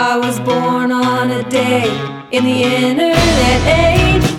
[0.00, 1.90] I was born on a day
[2.30, 4.36] in the internet age.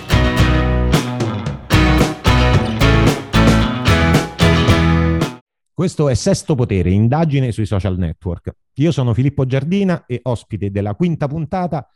[5.74, 8.54] Questo è Sesto Potere, indagine sui social network.
[8.76, 11.86] Io sono Filippo Giardina e ospite della quinta puntata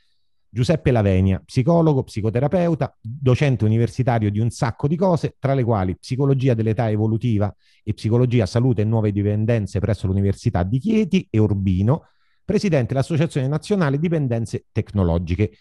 [0.46, 6.52] Giuseppe Lavenia, psicologo, psicoterapeuta, docente universitario di un sacco di cose, tra le quali psicologia
[6.52, 7.50] dell'età evolutiva
[7.82, 12.08] e psicologia salute e nuove dipendenze presso l'Università di Chieti e Urbino,
[12.44, 15.52] presidente dell'Associazione Nazionale Dipendenze Tecnologiche.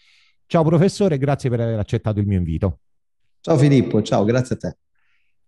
[0.46, 2.80] Ciao professore, grazie per aver accettato il mio invito.
[3.40, 4.76] Ciao Filippo, ciao, grazie a te.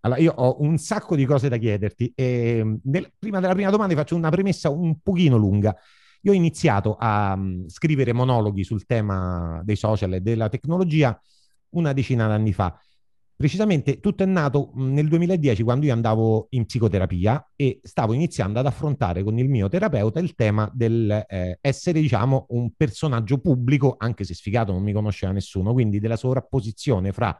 [0.00, 3.70] Allora, io ho un sacco di cose da chiederti e mm, nel, prima della prima
[3.70, 5.74] domanda faccio una premessa un pochino lunga.
[6.22, 11.18] Io ho iniziato a um, scrivere monologhi sul tema dei social e della tecnologia
[11.70, 12.78] una decina d'anni fa.
[13.36, 18.64] Precisamente tutto è nato nel 2010 quando io andavo in psicoterapia e stavo iniziando ad
[18.64, 24.24] affrontare con il mio terapeuta il tema del eh, essere, diciamo, un personaggio pubblico, anche
[24.24, 27.38] se sfigato non mi conosceva nessuno, quindi della sovrapposizione fra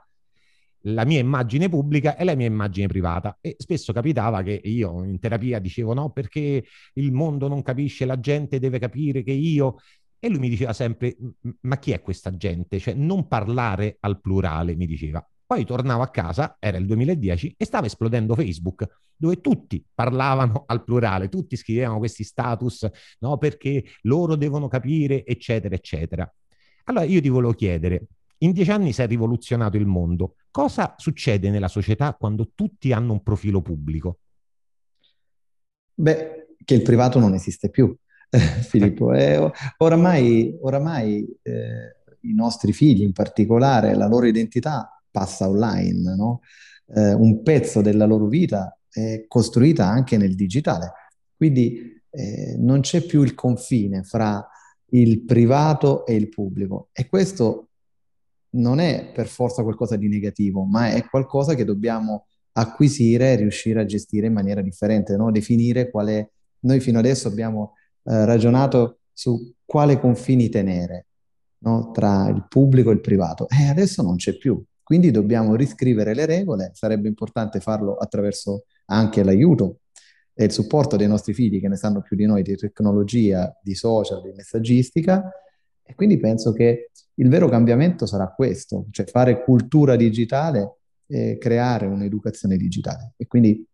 [0.80, 3.38] la mia immagine pubblica e la mia immagine privata.
[3.40, 8.20] E spesso capitava che io in terapia dicevo no, perché il mondo non capisce, la
[8.20, 9.76] gente deve capire che io...
[10.18, 11.16] E lui mi diceva sempre,
[11.60, 12.78] ma chi è questa gente?
[12.78, 15.26] Cioè, non parlare al plurale, mi diceva.
[15.46, 20.82] Poi tornavo a casa, era il 2010, e stava esplodendo Facebook, dove tutti parlavano al
[20.82, 22.88] plurale, tutti scrivevano questi status,
[23.20, 26.28] no, perché loro devono capire, eccetera, eccetera.
[26.84, 30.34] Allora io ti volevo chiedere, in dieci anni si è rivoluzionato il mondo.
[30.50, 34.18] Cosa succede nella società quando tutti hanno un profilo pubblico?
[35.94, 37.96] Beh, che il privato non esiste più,
[38.68, 39.12] Filippo.
[39.16, 46.40] Eh, oramai, oramai eh, i nostri figli, in particolare, la loro identità passa online, no?
[46.94, 50.92] eh, un pezzo della loro vita è costruita anche nel digitale.
[51.34, 54.46] Quindi eh, non c'è più il confine fra
[54.90, 57.70] il privato e il pubblico e questo
[58.50, 63.80] non è per forza qualcosa di negativo, ma è qualcosa che dobbiamo acquisire e riuscire
[63.80, 65.30] a gestire in maniera differente, no?
[65.30, 66.32] definire quale...
[66.66, 67.74] Noi fino adesso abbiamo
[68.04, 71.06] eh, ragionato su quale confini tenere
[71.58, 71.90] no?
[71.92, 74.60] tra il pubblico e il privato e adesso non c'è più.
[74.86, 79.80] Quindi dobbiamo riscrivere le regole, sarebbe importante farlo attraverso anche l'aiuto
[80.32, 83.74] e il supporto dei nostri figli che ne sanno più di noi di tecnologia, di
[83.74, 85.28] social, di messaggistica
[85.82, 90.76] e quindi penso che il vero cambiamento sarà questo, cioè fare cultura digitale
[91.08, 93.14] e creare un'educazione digitale.
[93.16, 93.66] E quindi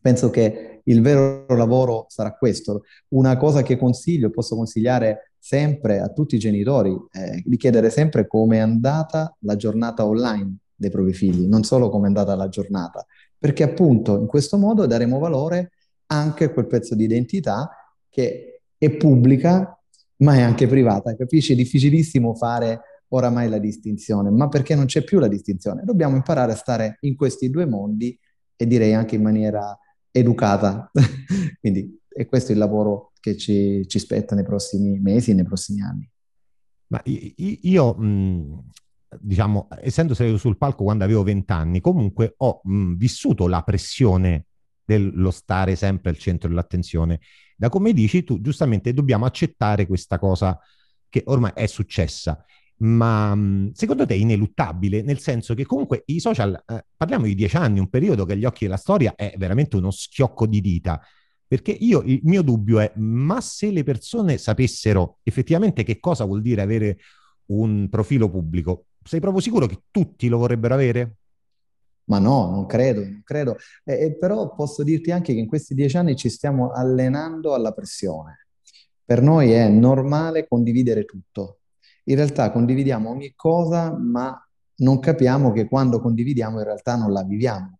[0.00, 2.82] penso che il vero lavoro sarà questo.
[3.10, 8.28] Una cosa che consiglio, posso consigliare sempre a tutti i genitori, è di chiedere sempre
[8.28, 12.48] come è andata la giornata online dei propri figli, non solo come è andata la
[12.48, 13.04] giornata,
[13.36, 15.72] perché appunto in questo modo daremo valore
[16.06, 17.68] anche a quel pezzo di identità
[18.08, 19.76] che è pubblica
[20.18, 21.54] ma è anche privata, capisci?
[21.54, 25.82] È difficilissimo fare oramai la distinzione, ma perché non c'è più la distinzione?
[25.84, 28.16] Dobbiamo imparare a stare in questi due mondi
[28.54, 29.76] e direi anche in maniera
[30.12, 30.92] educata.
[31.58, 36.10] Quindi è questo il lavoro che ci, ci spetta nei prossimi mesi, nei prossimi anni.
[36.88, 38.64] Ma io, mh,
[39.20, 44.46] diciamo, essendo salito sul palco quando avevo vent'anni, comunque ho mh, vissuto la pressione
[44.84, 47.20] dello stare sempre al centro dell'attenzione
[47.60, 50.58] da come dici tu, giustamente dobbiamo accettare questa cosa
[51.10, 52.42] che ormai è successa.
[52.78, 53.36] Ma
[53.74, 57.78] secondo te è ineluttabile, nel senso che comunque i social, eh, parliamo di dieci anni,
[57.78, 61.02] un periodo che agli occhi della storia è veramente uno schiocco di dita.
[61.50, 66.42] Perché io, il mio dubbio è, ma se le persone sapessero effettivamente che cosa vuol
[66.42, 66.98] dire avere
[67.46, 71.16] un profilo pubblico, sei proprio sicuro che tutti lo vorrebbero avere?
[72.04, 73.56] Ma no, non credo, non credo.
[73.82, 78.46] Eh, però posso dirti anche che in questi dieci anni ci stiamo allenando alla pressione.
[79.04, 81.62] Per noi è normale condividere tutto.
[82.04, 84.40] In realtà condividiamo ogni cosa, ma
[84.76, 87.78] non capiamo che quando condividiamo in realtà non la viviamo.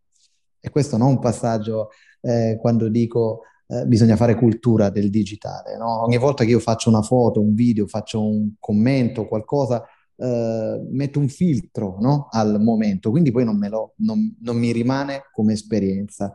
[0.58, 5.76] E questo non è un passaggio eh, quando dico eh, bisogna fare cultura del digitale.
[5.76, 6.02] No?
[6.02, 9.84] Ogni volta che io faccio una foto, un video, faccio un commento, qualcosa,
[10.16, 12.26] eh, metto un filtro no?
[12.30, 16.32] al momento, quindi poi non, lo, non, non mi rimane come esperienza.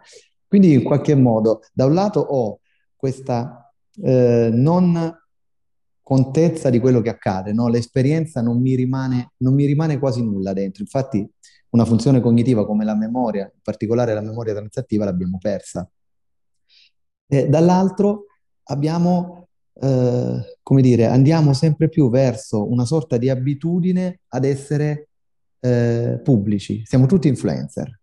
[0.48, 2.60] Quindi in qualche modo, da un lato ho
[2.96, 3.72] questa
[4.02, 5.14] eh, non
[6.02, 7.68] contezza di quello che accade, no?
[7.68, 10.84] l'esperienza non mi, rimane, non mi rimane quasi nulla dentro.
[10.84, 11.28] Infatti
[11.72, 15.90] una funzione cognitiva come la memoria, in particolare la memoria transattiva, l'abbiamo persa.
[17.28, 18.26] E dall'altro
[18.66, 19.46] abbiamo
[19.82, 25.10] eh, come dire, andiamo sempre più verso una sorta di abitudine ad essere
[25.60, 26.84] eh, pubblici.
[26.86, 28.00] Siamo tutti influencer.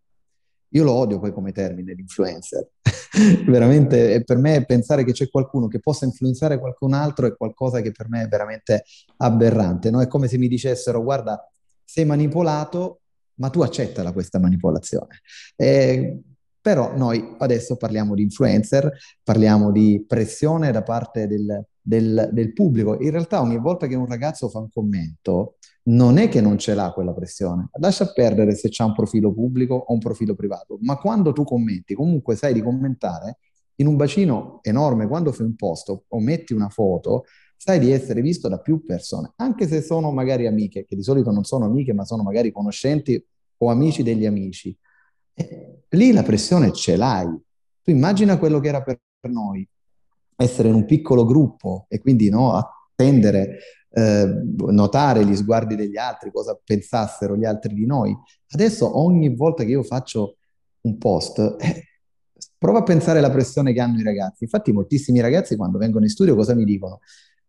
[0.74, 2.66] Io lo odio poi come termine, l'influencer,
[3.46, 7.92] veramente per me pensare che c'è qualcuno che possa influenzare qualcun altro è qualcosa che
[7.92, 8.84] per me è veramente
[9.18, 9.90] aberrante.
[9.90, 10.00] No?
[10.00, 11.46] È come se mi dicessero, guarda,
[11.84, 13.00] sei manipolato,
[13.34, 15.20] ma tu accettala questa manipolazione.
[15.56, 16.20] Eh,
[16.62, 18.90] però noi adesso parliamo di influencer,
[19.22, 22.96] parliamo di pressione da parte del, del, del, pubblico.
[23.00, 26.74] In realtà ogni volta che un ragazzo fa un commento, non è che non ce
[26.74, 27.68] l'ha quella pressione.
[27.80, 31.94] Lascia perdere se c'è un profilo pubblico o un profilo privato, ma quando tu commenti,
[31.94, 33.38] comunque sai di commentare
[33.76, 37.24] in un bacino enorme, quando fai un post o metti una foto,
[37.56, 41.32] sai di essere visto da più persone, anche se sono magari amiche, che di solito
[41.32, 43.24] non sono amiche, ma sono magari conoscenti
[43.58, 44.76] o amici degli amici
[45.88, 47.26] lì la pressione ce l'hai.
[47.82, 49.66] Tu immagina quello che era per noi,
[50.36, 53.58] essere in un piccolo gruppo e quindi no, attendere,
[53.90, 58.16] eh, notare gli sguardi degli altri, cosa pensassero gli altri di noi.
[58.50, 60.36] Adesso ogni volta che io faccio
[60.82, 61.88] un post, eh,
[62.58, 64.44] prova a pensare alla pressione che hanno i ragazzi.
[64.44, 67.00] Infatti moltissimi ragazzi quando vengono in studio cosa mi dicono?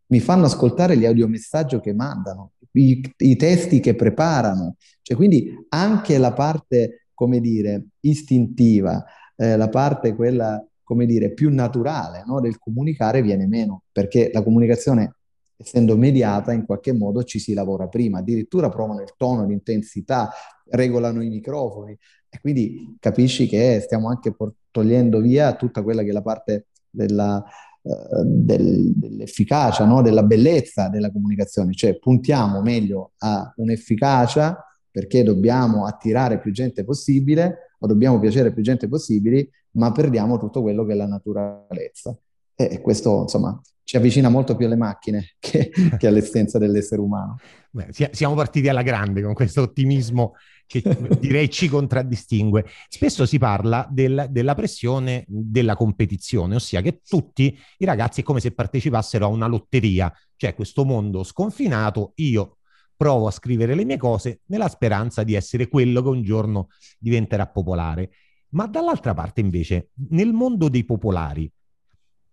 [0.07, 4.75] Mi fanno ascoltare gli audiomessaggi che mandano, i, i testi che preparano.
[5.01, 9.05] Cioè, quindi anche la parte come dire, istintiva,
[9.37, 14.43] eh, la parte quella, come dire, più naturale no, del comunicare viene meno, perché la
[14.43, 15.15] comunicazione,
[15.55, 20.31] essendo mediata, in qualche modo ci si lavora prima, addirittura provano il tono, l'intensità,
[20.69, 21.97] regolano i microfoni.
[22.29, 24.35] E quindi capisci che stiamo anche
[24.69, 27.41] togliendo via tutta quella che è la parte della,
[27.83, 30.01] uh, del, dell'efficacia, no?
[30.01, 34.61] della bellezza della comunicazione, cioè puntiamo meglio a un'efficacia
[34.93, 40.61] perché dobbiamo attirare più gente possibile o dobbiamo piacere più gente possibile, ma perdiamo tutto
[40.61, 42.15] quello che è la naturalezza.
[42.55, 47.37] E questo, insomma, ci avvicina molto più alle macchine che, che all'essenza dell'essere umano.
[47.71, 50.33] Beh, siamo partiti alla grande con questo ottimismo
[50.67, 50.83] che
[51.19, 52.63] direi ci contraddistingue.
[52.87, 58.39] Spesso si parla del, della pressione della competizione, ossia che tutti i ragazzi è come
[58.39, 62.57] se partecipassero a una lotteria, cioè questo mondo sconfinato, io
[62.95, 66.67] provo a scrivere le mie cose nella speranza di essere quello che un giorno
[66.99, 68.11] diventerà popolare.
[68.49, 71.51] Ma dall'altra parte invece, nel mondo dei popolari,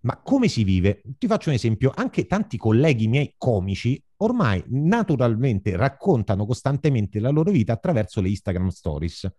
[0.02, 1.02] ma come si vive?
[1.18, 7.50] Ti faccio un esempio, anche tanti colleghi miei comici ormai naturalmente raccontano costantemente la loro
[7.50, 9.30] vita attraverso le Instagram stories.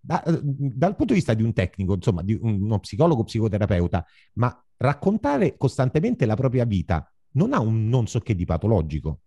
[0.00, 4.04] Da, dal punto di vista di un tecnico, insomma, di uno psicologo psicoterapeuta,
[4.34, 9.20] ma raccontare costantemente la propria vita non ha un non so che di patologico.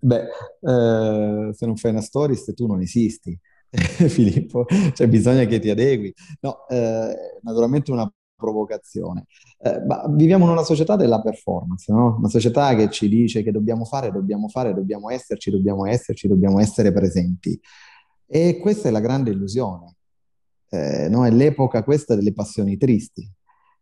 [0.00, 0.28] Beh,
[0.60, 3.38] eh, se non fai una stories tu non esisti,
[4.08, 6.12] Filippo, cioè bisogna che ti adegui.
[6.40, 9.26] No, eh, naturalmente una provocazione.
[9.58, 12.16] Eh, viviamo in una società della performance, no?
[12.18, 16.60] Una società che ci dice che dobbiamo fare, dobbiamo fare, dobbiamo esserci, dobbiamo esserci, dobbiamo
[16.60, 17.58] essere presenti.
[18.26, 19.94] E questa è la grande illusione.
[20.68, 21.24] Eh, no?
[21.24, 23.28] È l'epoca questa delle passioni tristi.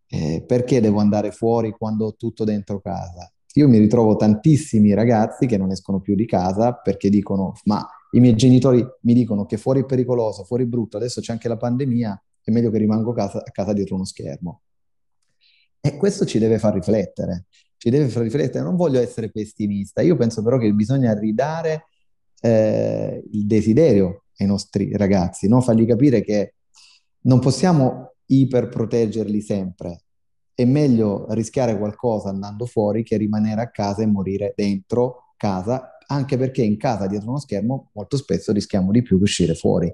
[0.06, 3.33] Eh, perché devo andare fuori quando ho tutto dentro casa?
[3.56, 8.20] Io mi ritrovo tantissimi ragazzi che non escono più di casa perché dicono, ma i
[8.20, 11.56] miei genitori mi dicono che fuori è pericoloso, fuori è brutto, adesso c'è anche la
[11.56, 14.62] pandemia, è meglio che rimango a casa, a casa dietro uno schermo.
[15.80, 17.46] E questo ci deve far riflettere,
[17.76, 18.64] ci deve far riflettere.
[18.64, 21.86] Non voglio essere pessimista, io penso però che bisogna ridare
[22.40, 25.60] eh, il desiderio ai nostri ragazzi, no?
[25.60, 26.54] fargli capire che
[27.22, 30.00] non possiamo iperproteggerli sempre,
[30.54, 36.37] è meglio rischiare qualcosa andando fuori che rimanere a casa e morire dentro casa, anche
[36.37, 39.92] perché in casa dietro uno schermo molto spesso rischiamo di più che uscire fuori.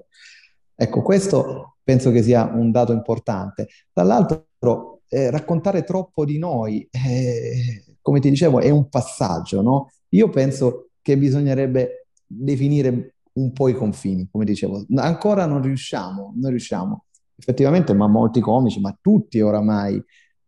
[0.75, 3.67] Ecco, questo penso che sia un dato importante.
[3.91, 9.91] Dall'altro, eh, raccontare troppo di noi, eh, come ti dicevo, è un passaggio, no?
[10.09, 14.85] Io penso che bisognerebbe definire un po' i confini, come dicevo.
[14.95, 17.05] Ancora non riusciamo, non riusciamo.
[17.35, 20.01] Effettivamente, ma molti comici, ma tutti oramai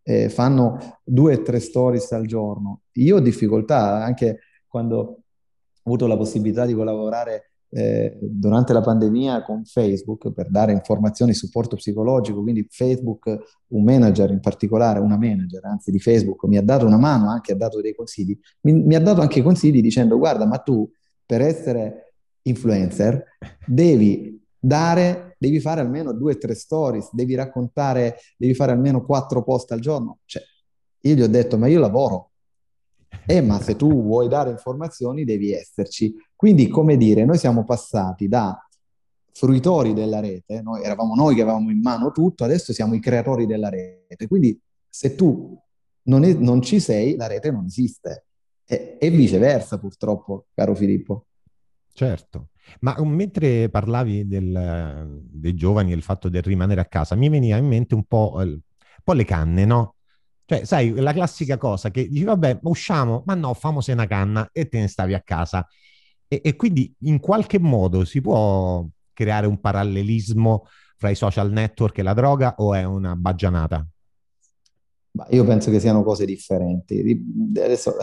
[0.03, 2.81] eh, fanno due o tre stories al giorno.
[2.93, 5.17] Io ho difficoltà anche quando ho
[5.83, 11.75] avuto la possibilità di collaborare eh, durante la pandemia con Facebook per dare informazioni supporto
[11.75, 13.35] psicologico, quindi Facebook,
[13.69, 17.53] un manager in particolare, una manager anzi di Facebook, mi ha dato una mano, anche
[17.53, 20.87] ha dato dei consigli, mi, mi ha dato anche consigli dicendo guarda ma tu
[21.25, 23.23] per essere influencer
[23.65, 29.43] devi dare, devi fare almeno due o tre stories, devi raccontare, devi fare almeno quattro
[29.43, 30.19] post al giorno.
[30.23, 30.41] Cioè,
[31.01, 32.31] io gli ho detto, ma io lavoro.
[33.25, 36.13] Eh, ma se tu vuoi dare informazioni devi esserci.
[36.33, 38.57] Quindi, come dire, noi siamo passati da
[39.33, 43.45] fruitori della rete, noi, eravamo noi che avevamo in mano tutto, adesso siamo i creatori
[43.45, 44.27] della rete.
[44.27, 44.57] Quindi,
[44.87, 45.57] se tu
[46.03, 48.27] non, è, non ci sei, la rete non esiste.
[48.65, 51.25] E, e viceversa, purtroppo, caro Filippo.
[51.91, 52.47] Certo.
[52.81, 57.29] Ma um, mentre parlavi del, dei giovani e il fatto del rimanere a casa, mi
[57.29, 58.59] veniva in mente un po', un
[59.03, 59.95] po' le canne, no?
[60.45, 64.67] Cioè, sai, la classica cosa che dici, vabbè, usciamo, ma no, famose una canna e
[64.67, 65.65] te ne stavi a casa.
[66.27, 70.67] E, e quindi in qualche modo si può creare un parallelismo
[70.97, 73.85] fra i social network e la droga o è una baggianata?
[75.29, 77.23] io penso che siano cose differenti.
[77.55, 77.95] Adesso,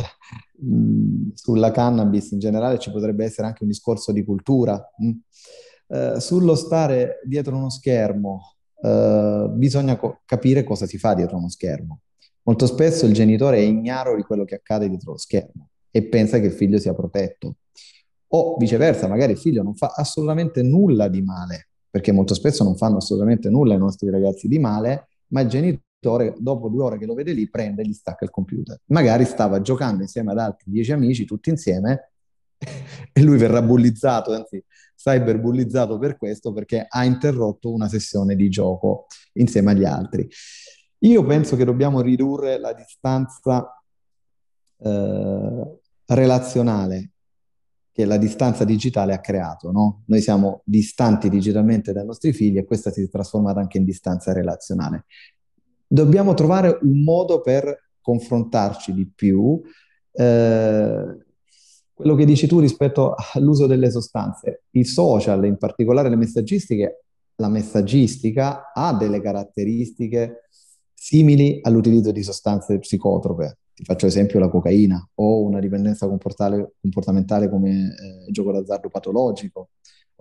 [1.34, 4.80] sulla cannabis in generale ci potrebbe essere anche un discorso di cultura.
[5.88, 11.48] Eh, sullo stare dietro uno schermo, eh, bisogna co- capire cosa si fa dietro uno
[11.48, 12.00] schermo.
[12.42, 16.38] Molto spesso il genitore è ignaro di quello che accade dietro lo schermo e pensa
[16.38, 17.56] che il figlio sia protetto.
[18.32, 22.76] O viceversa, magari il figlio non fa assolutamente nulla di male, perché molto spesso non
[22.76, 27.06] fanno assolutamente nulla i nostri ragazzi di male, ma il genitore dopo due ore che
[27.06, 28.80] lo vede lì, prende e gli stacca il computer.
[28.86, 32.12] Magari stava giocando insieme ad altri dieci amici, tutti insieme,
[33.12, 34.62] e lui verrà bullizzato, anzi
[34.96, 40.28] cyberbullizzato per questo, perché ha interrotto una sessione di gioco insieme agli altri.
[41.00, 43.82] Io penso che dobbiamo ridurre la distanza
[44.78, 47.10] eh, relazionale
[47.92, 49.72] che la distanza digitale ha creato.
[49.72, 50.02] No?
[50.06, 54.32] Noi siamo distanti digitalmente dai nostri figli e questa si è trasformata anche in distanza
[54.32, 55.06] relazionale
[55.92, 59.60] dobbiamo trovare un modo per confrontarci di più.
[60.12, 61.18] Eh,
[61.92, 67.04] quello che dici tu rispetto all'uso delle sostanze, i social, in particolare le messaggistiche,
[67.36, 70.48] la messaggistica ha delle caratteristiche
[70.94, 73.58] simili all'utilizzo di sostanze psicotrope.
[73.74, 79.70] Ti faccio esempio la cocaina o una dipendenza comportamentale come eh, gioco d'azzardo patologico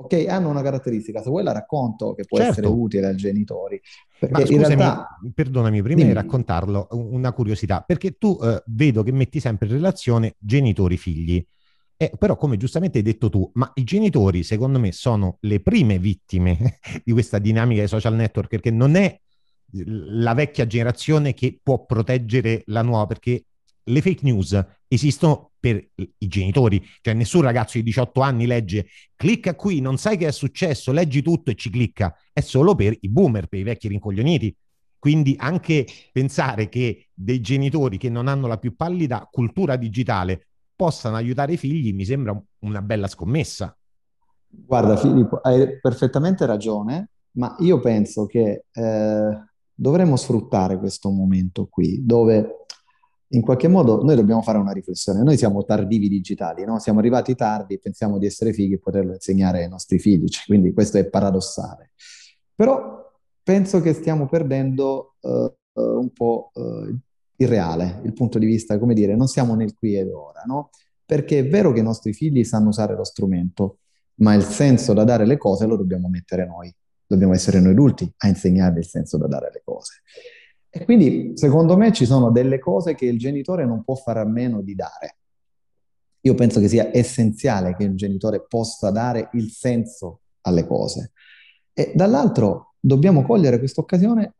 [0.01, 2.51] ok, hanno una caratteristica, se vuoi la racconto che può certo.
[2.53, 3.81] essere utile ai genitori.
[4.29, 5.19] Ma scusami, realtà...
[5.33, 6.09] perdonami, prima Dimmi.
[6.09, 11.45] di raccontarlo, una curiosità, perché tu eh, vedo che metti sempre in relazione genitori-figli.
[11.97, 15.99] Eh, però, come giustamente hai detto tu, ma i genitori, secondo me, sono le prime
[15.99, 19.19] vittime di questa dinamica dei social network, perché non è
[19.71, 23.43] la vecchia generazione che può proteggere la nuova, perché
[23.83, 29.55] le fake news esistono per i genitori, cioè nessun ragazzo di 18 anni legge clicca
[29.55, 33.09] qui, non sai che è successo, leggi tutto e ci clicca, è solo per i
[33.09, 34.55] boomer, per i vecchi rincoglioniti.
[34.97, 41.15] Quindi anche pensare che dei genitori che non hanno la più pallida cultura digitale possano
[41.15, 43.75] aiutare i figli mi sembra una bella scommessa.
[44.47, 49.43] Guarda Filippo, hai perfettamente ragione, ma io penso che eh,
[49.73, 52.58] dovremmo sfruttare questo momento qui, dove
[53.29, 55.21] in qualche modo noi dobbiamo fare una riflessione.
[55.21, 56.79] Noi siamo tardivi digitali, no?
[56.79, 60.73] siamo arrivati tardi pensiamo di essere fighi e poterlo insegnare ai nostri figli, cioè, quindi
[60.73, 61.91] questo è paradossale.
[62.55, 63.11] Però
[63.43, 66.95] penso che stiamo perdendo uh, un po' uh,
[67.35, 70.69] il reale, il punto di vista, come dire, non siamo nel qui ed ora, no?
[71.05, 73.79] Perché è vero che i nostri figli sanno usare lo strumento,
[74.15, 76.73] ma il senso da dare le cose lo dobbiamo mettere noi.
[77.05, 80.01] Dobbiamo essere noi adulti a insegnarvi il senso da dare le cose.
[80.69, 84.25] E quindi, secondo me, ci sono delle cose che il genitore non può fare a
[84.25, 85.17] meno di dare.
[86.21, 91.13] Io penso che sia essenziale che il genitore possa dare il senso alle cose.
[91.73, 94.33] E dall'altro dobbiamo cogliere questa occasione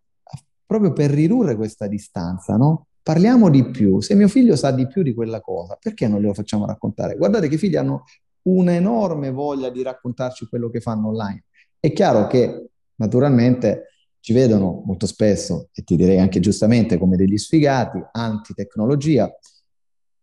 [0.65, 2.87] proprio per ridurre questa distanza, no?
[3.01, 4.01] Parliamo di più.
[4.01, 7.15] Se mio figlio sa di più di quella cosa, perché non glielo facciamo raccontare?
[7.15, 8.03] Guardate che i figli hanno
[8.43, 11.45] un'enorme voglia di raccontarci quello che fanno online.
[11.79, 13.85] È chiaro che, naturalmente,
[14.21, 19.31] ci vedono molto spesso, e ti direi anche giustamente, come degli sfigati, anti-tecnologia,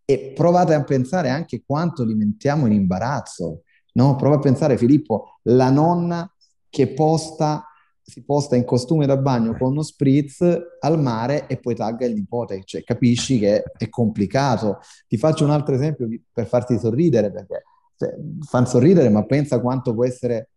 [0.05, 3.63] e provate a pensare anche quanto li mettiamo in imbarazzo.
[3.95, 4.15] No?
[4.17, 6.31] Prova a pensare, Filippo, la nonna
[6.69, 7.65] che posta,
[8.03, 10.47] si posta in costume da bagno con uno spritz
[10.81, 12.63] al mare e poi tagga il nipote.
[12.65, 14.79] Cioè, capisci che è complicato.
[15.09, 17.63] Ti faccio un altro esempio per farti sorridere, perché
[17.97, 18.15] cioè,
[18.47, 20.51] fanno sorridere, ma pensa quanto può essere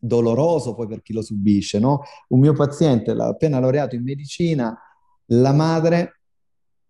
[0.00, 2.02] doloroso poi per chi lo subisce, no?
[2.28, 4.76] Un mio paziente, appena laureato in medicina,
[5.26, 6.20] la madre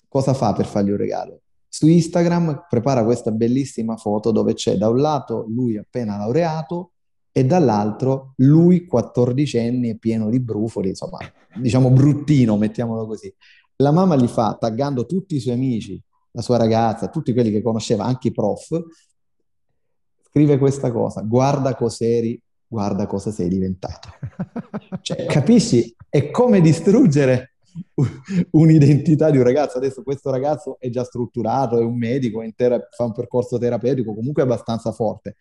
[0.08, 1.42] cosa fa per fargli un regalo?
[1.68, 6.92] Su Instagram prepara questa bellissima foto dove c'è da un lato lui appena laureato
[7.32, 11.18] e dall'altro lui quattordicenne pieno di brufoli, insomma,
[11.60, 13.32] diciamo bruttino, mettiamolo così.
[13.76, 16.00] La mamma gli fa, taggando tutti i suoi amici,
[16.32, 18.82] la sua ragazza, tutti quelli che conosceva, anche i prof,
[20.28, 22.40] scrive questa cosa, guarda cos'eri
[22.70, 24.08] guarda cosa sei diventato.
[25.02, 25.94] Cioè, capisci?
[26.08, 27.54] È come distruggere
[28.50, 29.78] un'identità di un ragazzo.
[29.78, 34.14] Adesso questo ragazzo è già strutturato, è un medico, è tera- fa un percorso terapeutico,
[34.14, 35.36] comunque abbastanza forte.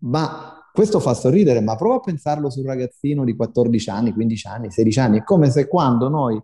[0.00, 4.46] Ma questo fa sorridere, ma prova a pensarlo su un ragazzino di 14 anni, 15
[4.46, 5.18] anni, 16 anni.
[5.18, 6.40] È come se quando noi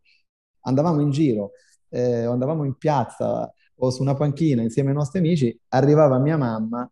[0.61, 1.50] andavamo in giro
[1.91, 6.37] eh, o andavamo in piazza o su una panchina insieme ai nostri amici, arrivava mia
[6.37, 6.88] mamma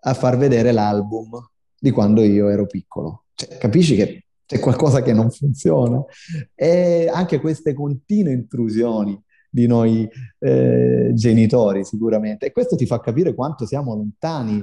[0.00, 1.30] a far vedere l'album
[1.78, 3.24] di quando io ero piccolo.
[3.34, 6.02] Cioè, capisci che c'è qualcosa che non funziona?
[6.54, 9.20] E anche queste continue intrusioni
[9.50, 10.08] di noi
[10.38, 12.46] eh, genitori, sicuramente.
[12.46, 14.62] E questo ti fa capire quanto siamo lontani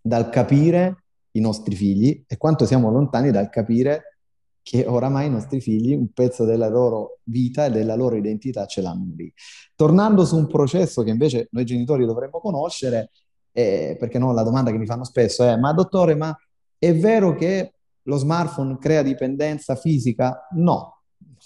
[0.00, 4.18] dal capire i nostri figli e quanto siamo lontani dal capire
[4.62, 8.80] che oramai i nostri figli un pezzo della loro vita e della loro identità ce
[8.80, 9.30] l'hanno lì.
[9.74, 13.10] Tornando su un processo che invece noi genitori dovremmo conoscere,
[13.56, 16.36] eh, perché no, la domanda che mi fanno spesso è, ma dottore, ma
[16.76, 20.48] è vero che lo smartphone crea dipendenza fisica?
[20.56, 21.02] No,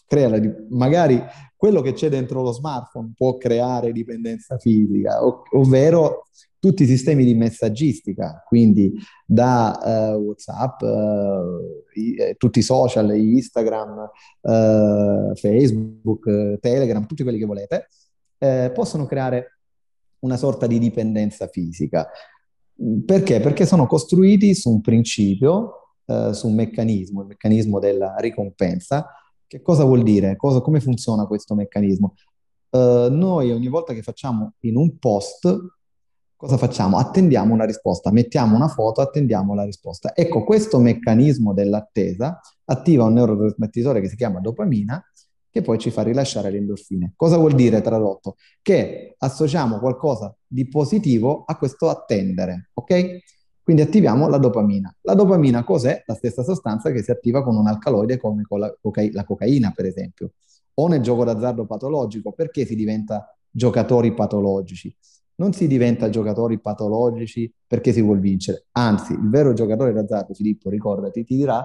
[0.07, 1.23] crea la, magari
[1.55, 6.25] quello che c'è dentro lo smartphone può creare dipendenza fisica, ov- ovvero
[6.59, 8.93] tutti i sistemi di messaggistica, quindi
[9.25, 14.11] da uh, WhatsApp, uh, i, eh, tutti i social, Instagram,
[14.41, 17.88] uh, Facebook, Telegram, tutti quelli che volete,
[18.73, 19.58] possono creare
[20.20, 22.08] una sorta di dipendenza fisica.
[23.04, 23.40] Perché?
[23.40, 25.96] Perché sono costruiti su un principio,
[26.32, 29.06] su un meccanismo, il meccanismo della ricompensa.
[29.46, 30.37] Che cosa vuol dire?
[30.37, 32.14] Cosa, come funziona questo meccanismo?
[32.70, 35.76] noi ogni volta che facciamo in un post
[36.38, 36.98] cosa facciamo?
[36.98, 40.14] Attendiamo una risposta, mettiamo una foto, attendiamo la risposta.
[40.14, 45.04] Ecco, questo meccanismo dell'attesa attiva un neurotrasmettitore che si chiama dopamina,
[45.50, 47.12] che poi ci fa rilasciare le endorfine.
[47.17, 48.37] Cosa vuol dire tradotto?
[48.62, 53.19] Che associamo qualcosa di positivo a questo attendere, ok?
[53.62, 54.95] Quindi attiviamo la dopamina.
[55.02, 56.02] La dopamina cos'è?
[56.07, 59.73] La stessa sostanza che si attiva con un alcaloide come con la, coca- la cocaina,
[59.75, 60.33] per esempio.
[60.75, 64.95] O nel gioco d'azzardo patologico, perché si diventa giocatori patologici?
[65.38, 68.67] non si diventa giocatori patologici perché si vuol vincere.
[68.73, 71.64] Anzi, il vero giocatore d'azzardo, Filippo, ricordati, ti dirà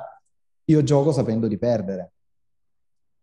[0.66, 2.12] io gioco sapendo di perdere.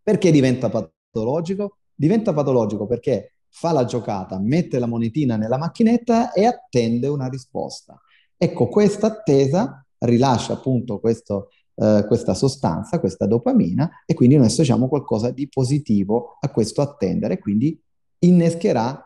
[0.03, 1.77] Perché diventa patologico?
[1.93, 7.99] Diventa patologico perché fa la giocata, mette la monetina nella macchinetta e attende una risposta.
[8.37, 14.87] Ecco, questa attesa rilascia appunto questo, eh, questa sostanza, questa dopamina, e quindi noi associamo
[14.87, 17.79] qualcosa di positivo a questo attendere, quindi
[18.19, 19.03] innescherà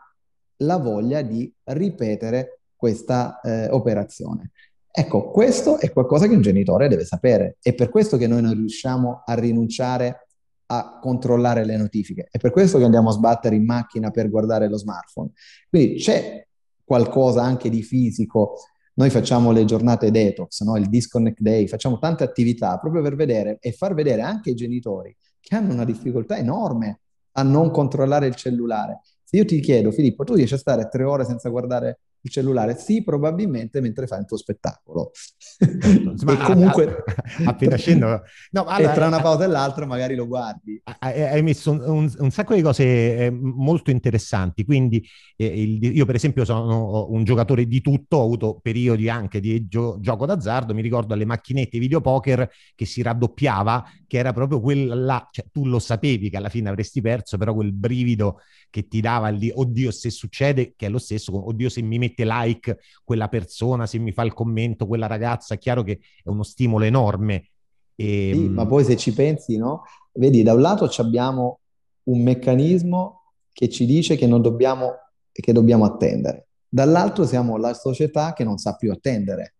[0.60, 4.52] la voglia di ripetere questa eh, operazione.
[4.90, 7.58] Ecco, questo è qualcosa che un genitore deve sapere.
[7.60, 10.25] È per questo che noi non riusciamo a rinunciare
[10.66, 12.28] a controllare le notifiche.
[12.30, 15.30] È per questo che andiamo a sbattere in macchina per guardare lo smartphone.
[15.68, 16.46] Quindi c'è
[16.84, 18.54] qualcosa anche di fisico.
[18.94, 20.76] Noi facciamo le giornate detox, no?
[20.76, 25.14] il disconnect day, facciamo tante attività proprio per vedere e far vedere anche ai genitori
[25.38, 27.00] che hanno una difficoltà enorme
[27.32, 31.02] a non controllare il cellulare se io ti chiedo, Filippo, tu riesci a stare tre
[31.02, 32.76] ore senza guardare il cellulare?
[32.76, 35.10] Sì, probabilmente mentre fai il tuo spettacolo.
[36.24, 37.04] Ma e comunque...
[37.44, 38.22] appena scendo...
[38.50, 40.80] No, allora, e tra una pausa e l'altra magari lo guardi.
[40.98, 42.84] Hai messo un, un, un sacco di cose
[43.16, 45.04] eh, molto interessanti, quindi
[45.36, 49.66] eh, il, io per esempio sono un giocatore di tutto, ho avuto periodi anche di
[49.68, 55.28] gio- gioco d'azzardo, mi ricordo alle macchinette videopoker che si raddoppiava, che era proprio quella,
[55.30, 59.28] cioè tu lo sapevi che alla fine avresti perso, però quel brivido che ti dava
[59.28, 63.86] lì, oddio se succede, che è lo stesso, oddio se mi mette like quella persona,
[63.86, 67.48] se mi fa il commento quella ragazza, è chiaro che è uno stimolo enorme.
[67.94, 69.82] E, sì, ma poi se ci pensi, no?
[70.12, 71.60] Vedi, da un lato abbiamo
[72.04, 74.92] un meccanismo che ci dice che non dobbiamo,
[75.30, 76.48] che dobbiamo attendere.
[76.68, 79.54] Dall'altro siamo la società che non sa più attendere.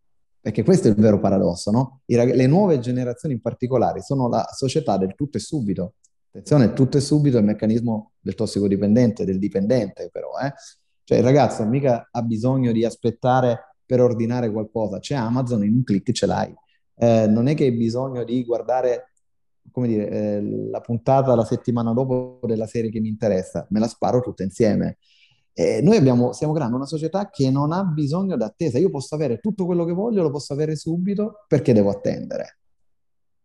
[0.47, 2.03] Perché questo è il vero paradosso, no?
[2.07, 5.95] Rag- le nuove generazioni in particolare sono la società del tutto e subito.
[6.29, 10.53] Attenzione, tutto e subito è il meccanismo del tossicodipendente, del dipendente però, eh?
[11.07, 15.85] Cioè il ragazzo mica ha bisogno di aspettare per ordinare qualcosa, c'è Amazon, in un
[15.85, 16.53] clic ce l'hai.
[16.97, 19.13] Eh, non è che hai bisogno di guardare,
[19.71, 23.87] come dire, eh, la puntata la settimana dopo della serie che mi interessa, me la
[23.87, 24.99] sparo tutta insieme.
[25.53, 28.79] Eh, noi abbiamo, stiamo creando una società che non ha bisogno d'attesa.
[28.79, 32.59] Io posso avere tutto quello che voglio, lo posso avere subito perché devo attendere.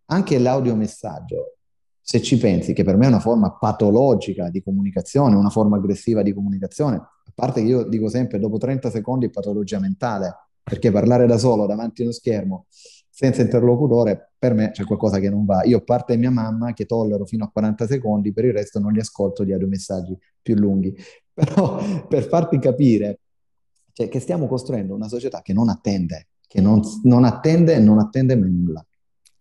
[0.05, 1.57] Anche l'audiomessaggio
[2.01, 6.21] se ci pensi che per me è una forma patologica di comunicazione, una forma aggressiva
[6.23, 10.33] di comunicazione, a parte che io dico sempre dopo 30 secondi è patologia mentale,
[10.63, 12.65] perché parlare da solo davanti a uno schermo
[13.09, 15.63] senza interlocutore per me c'è qualcosa che non va.
[15.63, 18.91] Io a parte mia mamma che tollero fino a 40 secondi, per il resto non
[18.93, 20.95] li ascolto gli messaggi più lunghi.
[21.31, 23.19] Però per farti capire
[23.93, 27.99] cioè, che stiamo costruendo una società che non attende, che non, non attende e non
[27.99, 28.83] attende nulla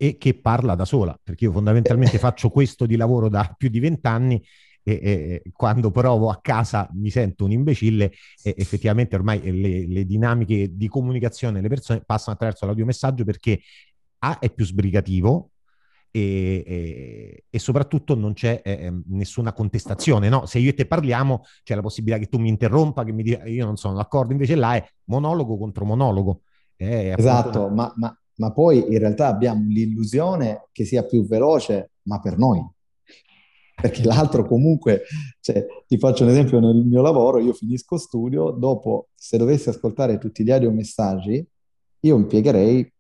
[0.03, 3.81] e che parla da sola, perché io fondamentalmente faccio questo di lavoro da più di
[3.81, 4.43] vent'anni
[4.83, 8.11] e, e, quando provo a casa mi sento un imbecille
[8.43, 13.61] e effettivamente ormai le, le dinamiche di comunicazione le persone passano attraverso l'audiomessaggio perché
[14.21, 15.51] A è più sbrigativo,
[16.11, 20.31] e, e, e, soprattutto non c'è eh, ehm, nessuna contestazione.
[20.31, 20.47] No?
[20.47, 23.45] Se io e te parliamo, c'è la possibilità che tu mi interrompa, che mi dica
[23.45, 26.41] io non sono d'accordo, invece là è monologo contro monologo.
[26.75, 32.21] Eh, esatto, ma, ma, ma poi in realtà abbiamo l'illusione che sia più veloce, ma
[32.21, 32.67] per noi.
[33.81, 35.03] Perché l'altro comunque,
[35.41, 40.17] cioè, ti faccio un esempio nel mio lavoro, io finisco studio, dopo se dovessi ascoltare
[40.17, 41.47] tutti gli audiomessaggi,
[42.01, 42.91] io impiegherei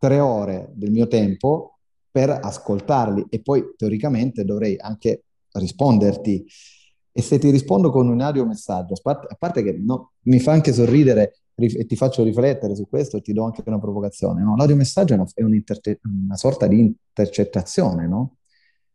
[0.00, 1.78] tre ore del mio tempo
[2.10, 6.44] per ascoltarli e poi teoricamente dovrei anche risponderti.
[7.12, 10.52] E se ti rispondo con un audiomessaggio, a parte, a parte che no, mi fa
[10.52, 14.54] anche sorridere e ti faccio riflettere su questo e ti do anche una provocazione, no?
[14.56, 15.26] L'audiomessaggio è, una,
[16.02, 18.36] una sorta di intercettazione, no?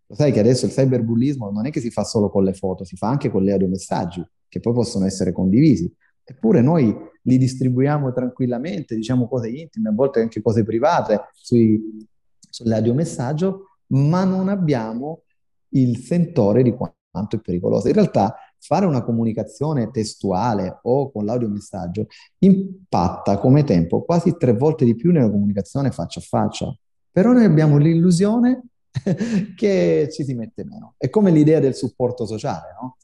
[0.06, 2.86] Lo sai che adesso il cyberbullismo non è che si fa solo con le foto,
[2.86, 5.92] si fa anche con gli audiomessaggi, che poi possono essere condivisi.
[6.24, 12.08] Eppure noi li distribuiamo tranquillamente, diciamo cose intime, a volte anche cose private sui,
[12.50, 15.24] sull'audiomessaggio, ma non abbiamo
[15.70, 17.88] il sentore di quanto è pericoloso.
[17.88, 22.08] In realtà fare una comunicazione testuale o con l'audiomessaggio
[22.40, 26.78] impatta come tempo quasi tre volte di più nella comunicazione faccia a faccia.
[27.12, 28.64] Però noi abbiamo l'illusione
[29.56, 30.96] che ci si mette meno.
[30.98, 32.98] È come l'idea del supporto sociale, no?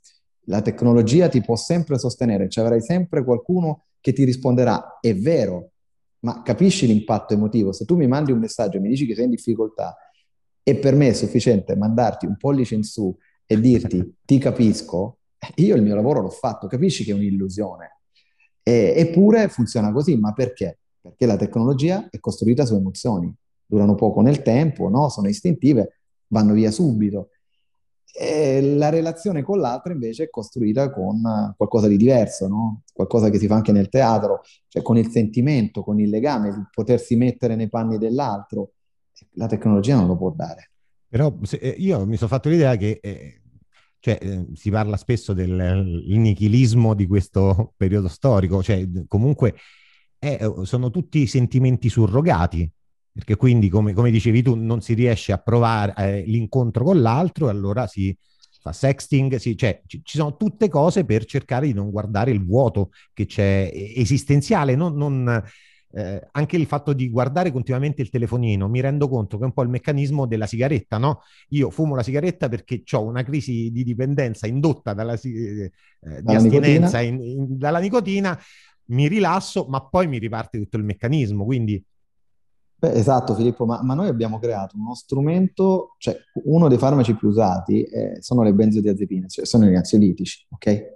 [0.46, 5.72] La tecnologia ti può sempre sostenere, ci avrai sempre qualcuno che ti risponderà, è vero,
[6.22, 7.72] ma capisci l'impatto emotivo?
[7.74, 9.96] Se tu mi mandi un messaggio e mi dici che sei in difficoltà,
[10.64, 15.19] e per me è sufficiente mandarti un pollice in su e dirti ti capisco,
[15.56, 18.00] io il mio lavoro l'ho fatto, capisci che è un'illusione.
[18.64, 20.80] E, eppure funziona così, ma perché?
[21.02, 23.34] Perché la tecnologia è costruita su emozioni,
[23.66, 25.10] durano poco nel tempo, no?
[25.10, 27.30] sono istintive, vanno via subito.
[28.12, 31.22] E la relazione con l'altro invece è costruita con
[31.56, 32.82] qualcosa di diverso, no?
[32.92, 36.68] qualcosa che si fa anche nel teatro, cioè con il sentimento, con il legame, il
[36.74, 38.72] potersi mettere nei panni dell'altro.
[39.32, 40.72] La tecnologia non lo può dare.
[41.08, 43.42] Però eh, io mi sono fatto l'idea che eh,
[44.00, 49.56] cioè, eh, si parla spesso del nichilismo di questo periodo storico, cioè comunque
[50.20, 52.70] eh, sono tutti sentimenti surrogati,
[53.12, 57.48] perché quindi, come, come, dicevi tu, non si riesce a provare eh, l'incontro con l'altro
[57.48, 58.16] e allora si
[58.62, 62.44] fa sexting, si, cioè ci, ci, sono tutte cose per cercare di non guardare il
[62.44, 65.44] vuoto che c'è esistenziale, non, non
[65.92, 69.54] eh, anche il fatto di guardare continuamente il telefonino, mi rendo conto che è un
[69.54, 71.22] po' il meccanismo della sigaretta, no?
[71.50, 75.72] Io fumo la sigaretta perché ho una crisi di dipendenza indotta dalla, eh,
[76.22, 78.38] di astinenza in, in, dalla nicotina,
[78.86, 81.84] mi rilasso, ma poi mi riparte tutto il meccanismo, quindi...
[82.80, 87.28] Beh, esatto Filippo, ma, ma, noi abbiamo creato uno strumento, cioè uno dei farmaci più
[87.28, 90.66] usati eh, sono le benzodiazepine, cioè sono gli ansiolitici, ok?
[90.68, 90.94] Eh,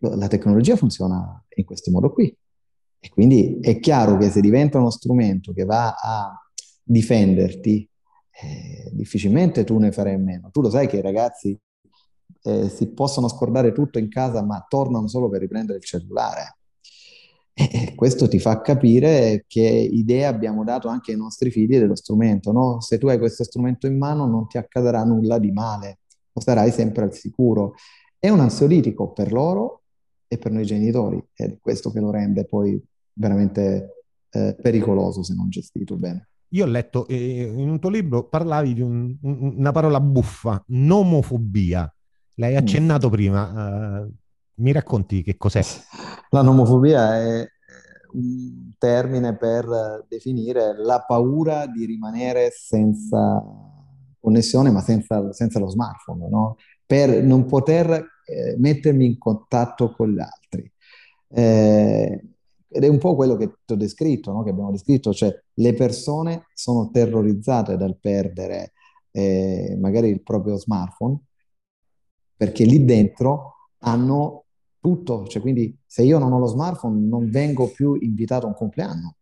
[0.00, 2.36] la tecnologia funziona in questo modo qui.
[3.00, 6.38] E quindi è chiaro che se diventa uno strumento che va a
[6.82, 7.88] difenderti,
[8.42, 10.50] eh, difficilmente tu ne farai meno.
[10.50, 11.58] Tu lo sai che i ragazzi
[12.42, 16.56] eh, si possono scordare tutto in casa, ma tornano solo per riprendere il cellulare.
[17.52, 22.52] E questo ti fa capire che idea abbiamo dato anche ai nostri figli dello strumento.
[22.52, 22.80] No?
[22.80, 26.00] Se tu hai questo strumento in mano non ti accadrà nulla di male,
[26.32, 27.74] o sarai sempre al sicuro.
[28.18, 29.82] È un ansiolitico per loro
[30.26, 32.80] e per noi genitori, ed è questo che lo rende poi
[33.20, 36.28] veramente eh, pericoloso se non gestito bene.
[36.52, 40.62] Io ho letto eh, in un tuo libro parlavi di un, un, una parola buffa,
[40.68, 41.92] nomofobia.
[42.36, 42.56] L'hai mm.
[42.56, 43.10] accennato mm.
[43.10, 44.00] prima.
[44.02, 44.12] Uh,
[44.54, 45.62] mi racconti che cos'è?
[46.30, 47.46] La nomofobia è
[48.12, 53.40] un termine per definire la paura di rimanere senza
[54.18, 56.56] connessione, ma senza, senza lo smartphone, no?
[56.84, 57.90] per non poter
[58.24, 60.72] eh, mettermi in contatto con gli altri.
[61.28, 62.30] Eh,
[62.72, 64.44] ed è un po' quello che ti ho descritto, no?
[64.44, 68.72] che abbiamo descritto, cioè le persone sono terrorizzate dal perdere
[69.10, 71.18] eh, magari il proprio smartphone,
[72.36, 74.44] perché lì dentro hanno
[74.78, 78.54] tutto, cioè quindi se io non ho lo smartphone non vengo più invitato a un
[78.54, 79.16] compleanno,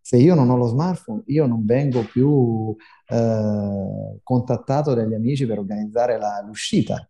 [0.00, 2.74] se io non ho lo smartphone io non vengo più
[3.08, 7.08] eh, contattato dagli amici per organizzare la, l'uscita,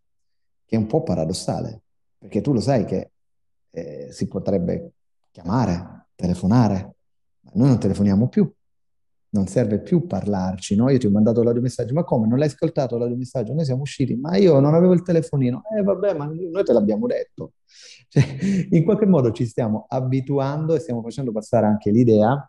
[0.67, 1.83] che è un po' paradossale,
[2.19, 3.11] perché tu lo sai che
[3.71, 4.96] eh, si potrebbe
[5.37, 6.95] chiamare, telefonare.
[7.43, 8.51] Ma noi non telefoniamo più,
[9.31, 10.75] non serve più parlarci.
[10.77, 10.89] No?
[10.89, 12.27] Io ti ho mandato l'audiomessaggio, ma come?
[12.27, 13.53] Non l'hai ascoltato l'audiomessaggio?
[13.53, 15.63] Noi siamo usciti, ma io non avevo il telefonino.
[15.77, 17.53] Eh vabbè, ma noi te l'abbiamo detto.
[18.09, 18.25] Cioè,
[18.71, 22.49] in qualche modo ci stiamo abituando e stiamo facendo passare anche l'idea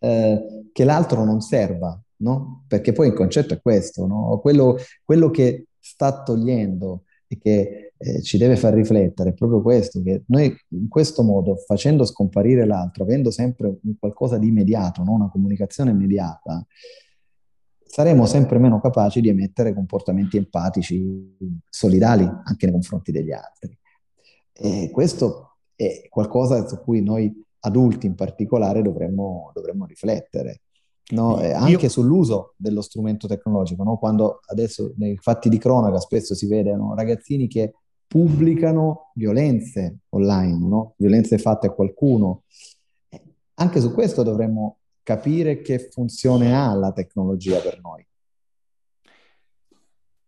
[0.00, 2.64] eh, che l'altro non serva, no?
[2.66, 4.36] Perché poi il concetto è questo, no?
[4.40, 10.02] Quello, quello che sta togliendo e che eh, ci deve far riflettere è proprio questo,
[10.02, 15.12] che noi in questo modo, facendo scomparire l'altro, avendo sempre un qualcosa di immediato, no?
[15.12, 16.66] una comunicazione immediata,
[17.84, 21.36] saremo sempre meno capaci di emettere comportamenti empatici,
[21.68, 23.78] solidali anche nei confronti degli altri.
[24.52, 30.62] E questo è qualcosa su cui noi adulti in particolare dovremmo, dovremmo riflettere.
[31.12, 31.36] No?
[31.36, 31.88] anche Io...
[31.90, 33.98] sull'uso dello strumento tecnologico, no?
[33.98, 37.72] quando adesso nei fatti di cronaca spesso si vedono ragazzini che
[38.12, 40.94] pubblicano violenze online, no?
[40.98, 42.42] violenze fatte a qualcuno.
[43.54, 48.06] Anche su questo dovremmo capire che funzione ha la tecnologia per noi.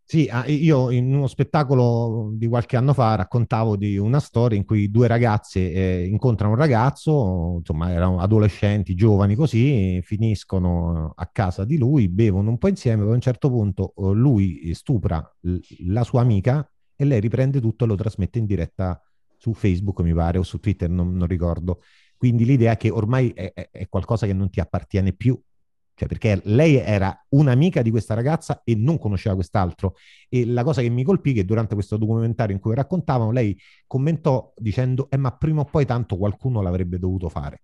[0.07, 4.65] Sì, ah, io in uno spettacolo di qualche anno fa raccontavo di una storia in
[4.65, 11.67] cui due ragazze eh, incontrano un ragazzo, insomma erano adolescenti, giovani così, finiscono a casa
[11.67, 15.59] di lui, bevono un po' insieme, poi a un certo punto eh, lui stupra l-
[15.87, 16.67] la sua amica
[16.97, 19.01] e lei riprende tutto e lo trasmette in diretta
[19.37, 21.83] su Facebook, mi pare, o su Twitter, non, non ricordo.
[22.17, 25.39] Quindi l'idea è che ormai è, è qualcosa che non ti appartiene più,
[25.95, 29.95] cioè perché lei era un'amica di questa ragazza e non conosceva quest'altro.
[30.29, 33.57] E la cosa che mi colpì è che durante questo documentario in cui raccontavano, lei
[33.87, 37.63] commentò dicendo: eh, ma prima o poi tanto qualcuno l'avrebbe dovuto fare.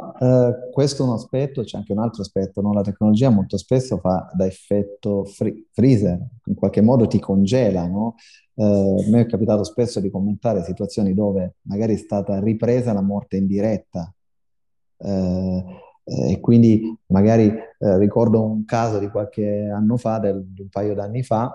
[0.00, 2.72] Uh, questo è un aspetto, c'è anche un altro aspetto, no?
[2.72, 7.84] la tecnologia molto spesso fa da effetto free, freezer, in qualche modo ti congela.
[7.86, 8.14] No?
[8.54, 13.02] Uh, a me è capitato spesso di commentare situazioni dove magari è stata ripresa la
[13.02, 14.12] morte in diretta.
[14.98, 15.64] Uh,
[16.08, 20.68] eh, e quindi magari eh, ricordo un caso di qualche anno fa, del, di un
[20.68, 21.54] paio d'anni fa,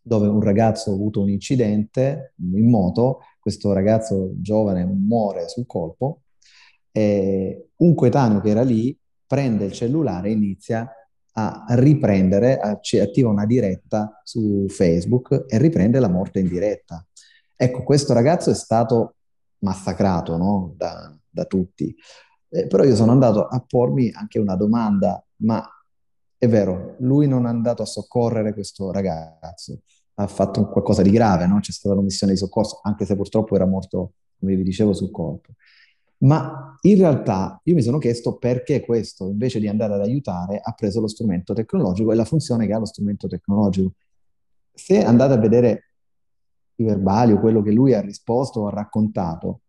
[0.00, 6.21] dove un ragazzo ha avuto un incidente in moto, questo ragazzo giovane muore sul colpo,
[6.92, 10.88] e un coetaneo che era lì prende il cellulare e inizia
[11.34, 17.04] a riprendere, a, attiva una diretta su Facebook e riprende la morte in diretta.
[17.56, 19.14] Ecco, questo ragazzo è stato
[19.60, 20.74] massacrato no?
[20.76, 21.94] da, da tutti.
[22.48, 25.66] Eh, però io sono andato a pormi anche una domanda, ma
[26.36, 29.80] è vero, lui non è andato a soccorrere questo ragazzo,
[30.14, 31.60] ha fatto qualcosa di grave, no?
[31.60, 35.52] C'è stata un'omissione di soccorso, anche se purtroppo era morto, come vi dicevo, sul colpo.
[36.22, 40.72] Ma in realtà io mi sono chiesto perché questo, invece di andare ad aiutare, ha
[40.72, 43.94] preso lo strumento tecnologico e la funzione che ha lo strumento tecnologico.
[44.72, 45.90] Se andate a vedere
[46.76, 49.60] i verbali o quello che lui ha risposto o ha raccontato,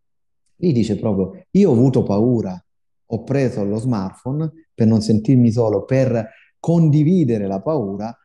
[0.58, 2.64] lì dice proprio, io ho avuto paura,
[3.06, 8.16] ho preso lo smartphone per non sentirmi solo, per condividere la paura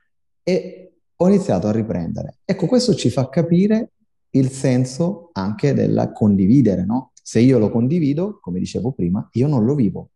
[0.43, 2.39] e ho iniziato a riprendere.
[2.45, 3.93] Ecco, questo ci fa capire
[4.31, 7.13] il senso anche del condividere, no?
[7.29, 10.13] Se io lo condivido, come dicevo prima, io non lo vivo.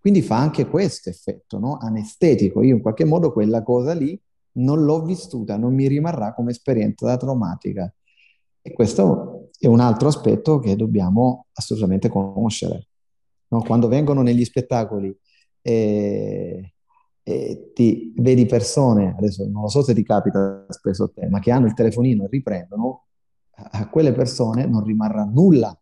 [0.00, 1.78] Quindi fa anche questo effetto, no?
[1.80, 2.60] Anestetico.
[2.62, 4.20] Io in qualche modo quella cosa lì
[4.54, 7.94] non l'ho vissuta, non mi rimarrà come esperienza traumatica.
[8.62, 12.88] E questo è un altro aspetto che dobbiamo assolutamente conoscere
[13.50, 13.62] no?
[13.62, 15.16] quando vengono negli spettacoli
[15.62, 16.74] e,
[17.22, 21.38] e, ti vedi persone, adesso non lo so se ti capita spesso a te, ma
[21.38, 23.04] che hanno il telefonino e riprendono,
[23.54, 25.79] a quelle persone non rimarrà nulla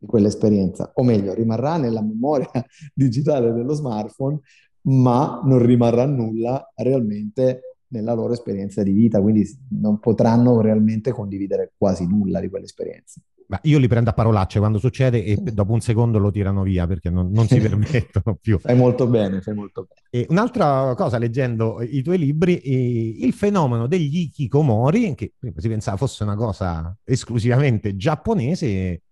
[0.00, 2.50] di quell'esperienza, o meglio, rimarrà nella memoria
[2.94, 4.40] digitale dello smartphone,
[4.82, 9.46] ma non rimarrà nulla realmente nella loro esperienza di vita, quindi
[9.80, 13.20] non potranno realmente condividere quasi nulla di quell'esperienza.
[13.48, 16.86] Ma io li prendo a parolacce quando succede e dopo un secondo lo tirano via
[16.86, 18.60] perché non, non si permettono più.
[18.60, 20.02] Fai molto bene, fai molto bene.
[20.08, 26.22] E un'altra cosa, leggendo i tuoi libri, il fenomeno degli ikikomori, che si pensava fosse
[26.22, 29.02] una cosa esclusivamente giapponese,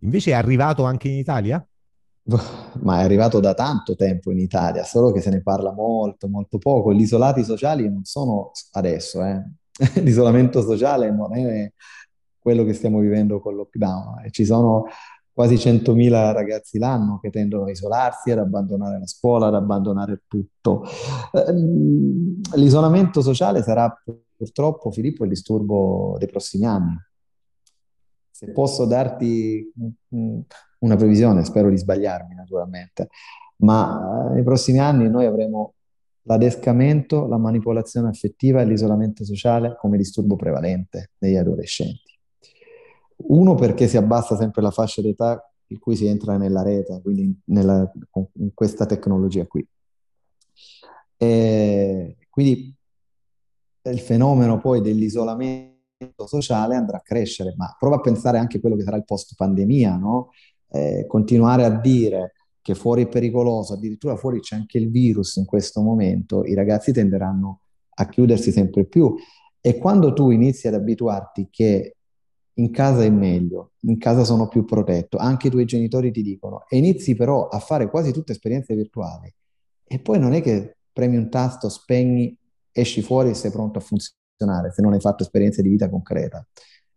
[0.00, 1.66] invece è arrivato anche in Italia?
[2.82, 6.58] Ma è arrivato da tanto tempo in Italia, solo che se ne parla molto, molto
[6.58, 6.92] poco.
[6.92, 9.42] Gli isolati sociali non sono adesso, eh.
[10.02, 11.70] L'isolamento sociale non è
[12.38, 14.24] quello che stiamo vivendo con il lockdown.
[14.24, 14.86] E ci sono
[15.32, 20.84] quasi 100.000 ragazzi l'anno che tendono a isolarsi, ad abbandonare la scuola, ad abbandonare tutto.
[21.32, 23.94] Ehm, l'isolamento sociale sarà
[24.36, 26.96] purtroppo, Filippo, il disturbo dei prossimi anni.
[28.36, 29.72] Se posso darti
[30.80, 33.08] una previsione, spero di sbagliarmi naturalmente,
[33.60, 35.72] ma eh, nei prossimi anni noi avremo
[36.24, 42.14] l'adescamento, la manipolazione affettiva e l'isolamento sociale come disturbo prevalente negli adolescenti.
[43.28, 47.40] Uno perché si abbassa sempre la fascia d'età in cui si entra nella rete, quindi
[47.46, 47.90] nella,
[48.34, 49.66] in questa tecnologia qui.
[51.16, 52.76] E quindi
[53.84, 55.75] il fenomeno poi dell'isolamento
[56.26, 59.34] sociale andrà a crescere, ma prova a pensare anche a quello che sarà il post
[59.34, 60.30] pandemia, no?
[60.68, 65.44] Eh, continuare a dire che fuori è pericoloso, addirittura fuori c'è anche il virus in
[65.44, 67.60] questo momento, i ragazzi tenderanno
[67.94, 69.14] a chiudersi sempre più.
[69.60, 71.96] E quando tu inizi ad abituarti che
[72.54, 76.64] in casa è meglio, in casa sono più protetto, anche i tuoi genitori ti dicono,
[76.68, 79.32] e inizi però a fare quasi tutte esperienze virtuali,
[79.84, 82.36] e poi non è che premi un tasto, spegni,
[82.72, 86.46] esci fuori e sei pronto a funzionare se non hai fatto esperienze di vita concreta.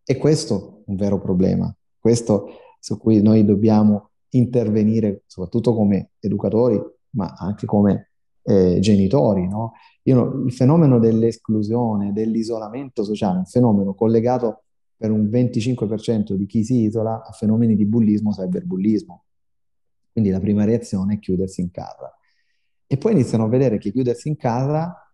[0.04, 1.74] E questo è un vero problema.
[1.98, 2.48] Questo
[2.80, 8.10] su cui noi dobbiamo intervenire, soprattutto come educatori, ma anche come
[8.44, 9.48] eh, genitori.
[9.48, 9.74] No?
[10.04, 14.64] Io, il fenomeno dell'esclusione, dell'isolamento sociale, è un fenomeno collegato
[14.96, 19.24] per un 25% di chi si isola a fenomeni di bullismo, cyberbullismo.
[20.12, 22.14] Quindi la prima reazione è chiudersi in casa.
[22.86, 25.09] E poi iniziano a vedere che chiudersi in casa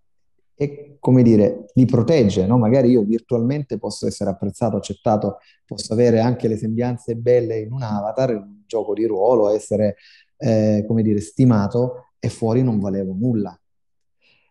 [0.55, 2.57] è, come dire, li protegge, no?
[2.57, 7.81] Magari io virtualmente posso essere apprezzato, accettato, posso avere anche le sembianze belle in un
[7.81, 9.97] avatar, in un gioco di ruolo, essere,
[10.37, 13.57] eh, come dire, stimato e fuori non valevo nulla.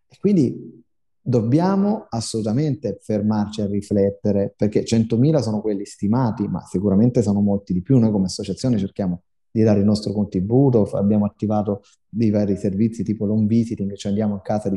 [0.06, 0.82] E quindi
[1.20, 7.80] dobbiamo assolutamente fermarci a riflettere, perché 100.000 sono quelli stimati, ma sicuramente sono molti di
[7.80, 7.98] più.
[7.98, 13.24] Noi come associazione cerchiamo di dare il nostro contributo, abbiamo attivato dei vari servizi tipo
[13.24, 14.76] l'home visiting, ci andiamo a casa di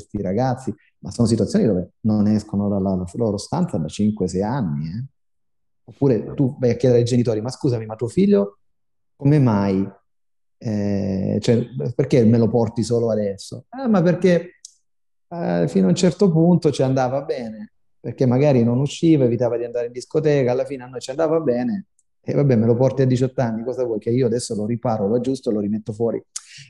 [0.00, 4.86] questi ragazzi, ma sono situazioni dove non escono dalla loro stanza da 5-6 anni.
[4.86, 5.04] Eh?
[5.84, 8.58] Oppure tu vai a chiedere ai genitori, ma scusami, ma tuo figlio
[9.16, 9.86] come mai?
[10.56, 13.64] Eh, cioè, perché me lo porti solo adesso?
[13.68, 14.60] Ah, ma perché
[15.28, 19.64] eh, fino a un certo punto ci andava bene, perché magari non usciva, evitava di
[19.64, 21.86] andare in discoteca, alla fine a noi ci andava bene,
[22.22, 23.98] e vabbè, me lo porti a 18 anni, cosa vuoi?
[23.98, 26.22] Che io adesso lo riparo, lo aggiusto, lo rimetto fuori.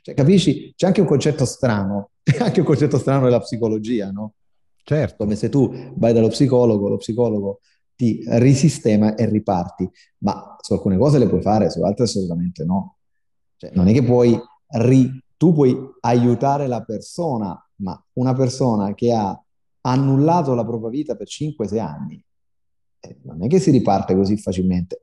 [0.03, 0.73] Cioè, capisci?
[0.77, 4.35] C'è anche un concetto strano, anche un concetto strano della psicologia, no?
[4.83, 5.17] Certo.
[5.17, 7.61] Come se tu vai dallo psicologo, lo psicologo
[7.97, 12.97] ti risistema e riparti, ma su alcune cose le puoi fare, su altre assolutamente no.
[13.57, 14.41] Cioè, non è che puoi
[14.79, 15.23] ri...
[15.37, 19.39] tu puoi aiutare la persona, ma una persona che ha
[19.83, 22.25] annullato la propria vita per 5-6 anni,
[23.01, 25.03] eh, non è che si riparte così facilmente.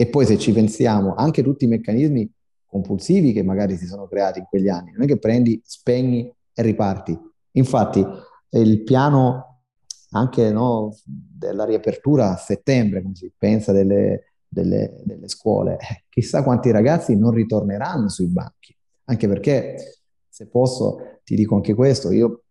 [0.00, 2.30] E poi se ci pensiamo, anche tutti i meccanismi
[2.66, 6.62] compulsivi che magari si sono creati in quegli anni, non è che prendi, spegni e
[6.62, 7.18] riparti.
[7.52, 8.06] Infatti
[8.50, 9.62] il piano
[10.10, 16.42] anche no, della riapertura a settembre, come si pensa delle, delle, delle scuole, eh, chissà
[16.42, 22.44] quanti ragazzi non ritorneranno sui banchi, anche perché se posso ti dico anche questo, io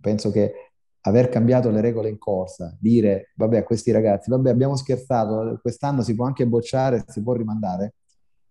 [0.00, 0.65] penso che
[1.06, 6.02] aver cambiato le regole in corsa, dire vabbè a questi ragazzi, vabbè abbiamo scherzato, quest'anno
[6.02, 7.94] si può anche bocciare, si può rimandare,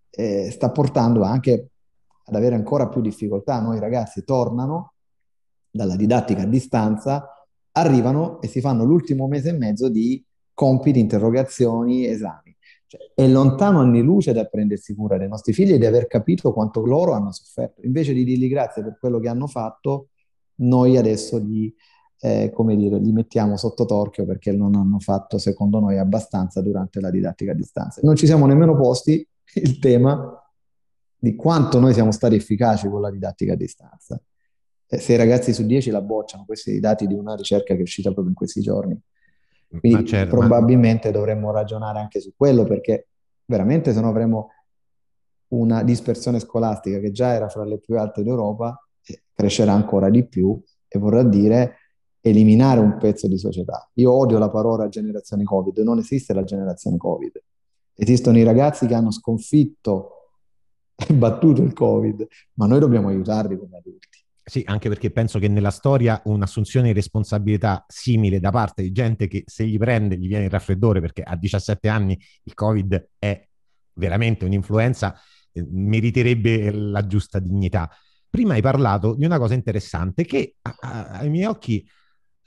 [0.10, 1.70] eh, sta portando anche
[2.24, 3.60] ad avere ancora più difficoltà.
[3.60, 4.94] Noi ragazzi tornano
[5.70, 7.30] dalla didattica a distanza,
[7.74, 12.56] arrivano e si fanno l'ultimo mese e mezzo di compiti, interrogazioni, esami.
[12.88, 16.54] Cioè, è lontano anni luce da prendersi cura dei nostri figli e di aver capito
[16.54, 17.82] quanto loro hanno sofferto.
[17.84, 20.08] Invece di dirgli grazie per quello che hanno fatto,
[20.58, 21.74] noi adesso gli
[22.26, 27.00] eh, come dire, li mettiamo sotto torchio perché non hanno fatto, secondo noi, abbastanza durante
[27.00, 28.02] la didattica a distanza.
[28.02, 30.36] Non ci siamo nemmeno posti il tema
[31.16, 34.20] di quanto noi siamo stati efficaci con la didattica a distanza.
[34.88, 37.80] Eh, se i ragazzi su 10 la bocciano, questi i dati di una ricerca che
[37.80, 39.00] è uscita proprio in questi giorni.
[39.80, 41.18] Quindi certo, probabilmente ma...
[41.18, 43.10] dovremmo ragionare anche su quello perché
[43.46, 44.50] veramente se no avremo
[45.50, 48.84] una dispersione scolastica che già era fra le più alte d'Europa,
[49.32, 51.76] crescerà ancora di più e vorrà dire
[52.30, 53.88] eliminare un pezzo di società.
[53.96, 57.32] Io odio la parola generazione Covid, non esiste la generazione Covid.
[57.94, 60.10] Esistono i ragazzi che hanno sconfitto
[60.96, 64.24] e battuto il Covid, ma noi dobbiamo aiutarli come adulti.
[64.44, 69.28] Sì, anche perché penso che nella storia un'assunzione di responsabilità simile da parte di gente
[69.28, 73.48] che se gli prende gli viene il raffreddore perché a 17 anni il Covid è
[73.94, 75.16] veramente un'influenza,
[75.52, 77.90] eh, meriterebbe la giusta dignità.
[78.30, 81.88] Prima hai parlato di una cosa interessante che a, a, ai miei occhi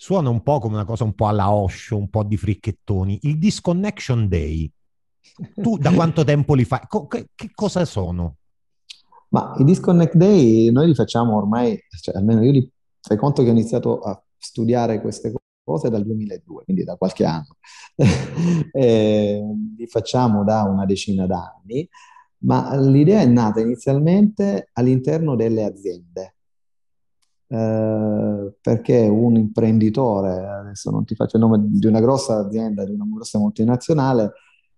[0.01, 3.19] suona un po' come una cosa un po' alla Osho, un po' di fricchettoni.
[3.23, 4.71] Il Disconnection Day,
[5.61, 6.81] tu da quanto tempo li fai?
[6.87, 8.37] Co- che, che, cosa sono?
[9.31, 13.49] Ma i Disconnect Day noi li facciamo ormai, cioè almeno io li fai conto che
[13.49, 15.33] ho iniziato a studiare queste
[15.65, 17.57] cose dal 2002, quindi da qualche anno.
[18.73, 21.87] li facciamo da una decina d'anni,
[22.45, 26.35] ma l'idea è nata inizialmente all'interno delle aziende
[27.49, 32.93] eh, perché un imprenditore, adesso non ti faccio il nome di una grossa azienda, di
[32.93, 34.33] una grossa multinazionale,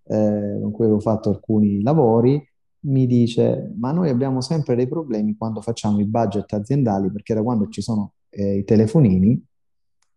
[0.05, 2.43] eh, con cui avevo fatto alcuni lavori,
[2.83, 7.43] mi dice, ma noi abbiamo sempre dei problemi quando facciamo i budget aziendali, perché da
[7.43, 9.43] quando ci sono eh, i telefonini,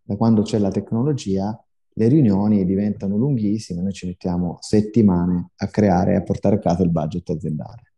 [0.03, 1.57] da quando c'è la tecnologia,
[1.95, 6.83] le riunioni diventano lunghissime, noi ci mettiamo settimane a creare e a portare a casa
[6.83, 7.93] il budget aziendale.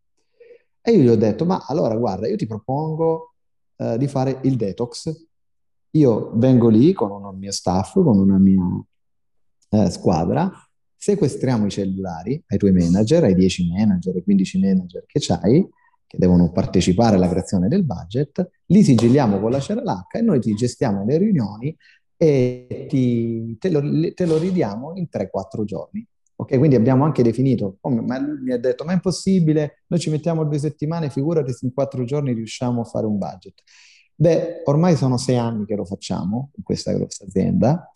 [0.82, 3.34] E io gli ho detto, ma allora guarda, io ti propongo
[3.76, 5.26] eh, di fare il detox.
[5.90, 8.84] Io vengo lì con un mio staff, con una mia
[9.70, 10.50] eh, squadra,
[10.96, 15.66] sequestriamo i cellulari ai tuoi manager, ai 10 manager, ai 15 manager che hai,
[16.06, 20.54] che devono partecipare alla creazione del budget, li sigilliamo con la CRLH e noi ti
[20.54, 21.76] gestiamo le riunioni
[22.16, 23.80] e ti, te, lo,
[24.14, 26.06] te, lo, ridiamo in 3-4 giorni.
[26.38, 29.98] Ok, quindi abbiamo anche definito, come, ma lui mi ha detto, ma è impossibile, noi
[29.98, 33.62] ci mettiamo due settimane, figurati se in quattro giorni riusciamo a fare un budget.
[34.14, 37.90] Beh, ormai sono sei anni che lo facciamo in questa grossa azienda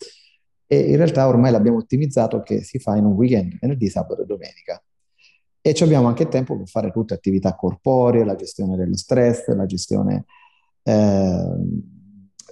[0.65, 4.25] e in realtà ormai l'abbiamo ottimizzato che si fa in un weekend, venerdì, sabato e
[4.25, 4.81] domenica.
[5.61, 9.65] E ci abbiamo anche tempo per fare tutte attività corporee, la gestione dello stress, la
[9.67, 10.25] gestione
[10.81, 11.55] eh,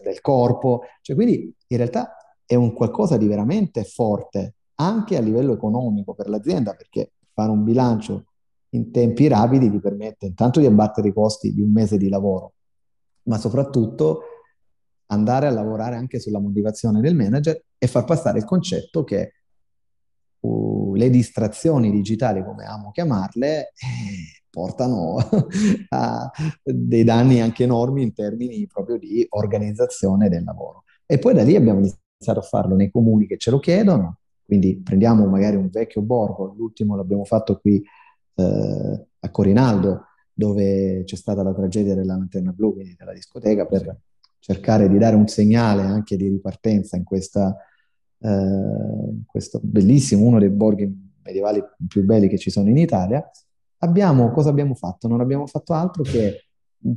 [0.04, 0.82] del corpo.
[1.02, 2.16] Cioè, quindi in realtà
[2.46, 7.64] è un qualcosa di veramente forte anche a livello economico per l'azienda, perché fare un
[7.64, 8.26] bilancio
[8.70, 12.54] in tempi rapidi ti permette intanto di abbattere i costi di un mese di lavoro,
[13.24, 14.22] ma soprattutto
[15.08, 19.34] andare a lavorare anche sulla motivazione del manager e far passare il concetto che
[20.40, 25.18] uh, le distrazioni digitali, come amo chiamarle, eh, portano
[25.90, 26.30] a
[26.64, 30.84] dei danni anche enormi in termini proprio di organizzazione del lavoro.
[31.06, 34.19] E poi da lì abbiamo iniziato a farlo nei comuni che ce lo chiedono,
[34.50, 37.80] quindi prendiamo magari un vecchio borgo, l'ultimo l'abbiamo fatto qui
[38.34, 43.96] eh, a Corinaldo, dove c'è stata la tragedia della lanterna blu, quindi della discoteca, per
[44.40, 47.56] cercare di dare un segnale anche di ripartenza in questa,
[48.18, 53.24] eh, questo bellissimo, uno dei borghi medievali più belli che ci sono in Italia.
[53.82, 55.08] Abbiamo, cosa abbiamo fatto?
[55.08, 56.46] Non abbiamo fatto altro che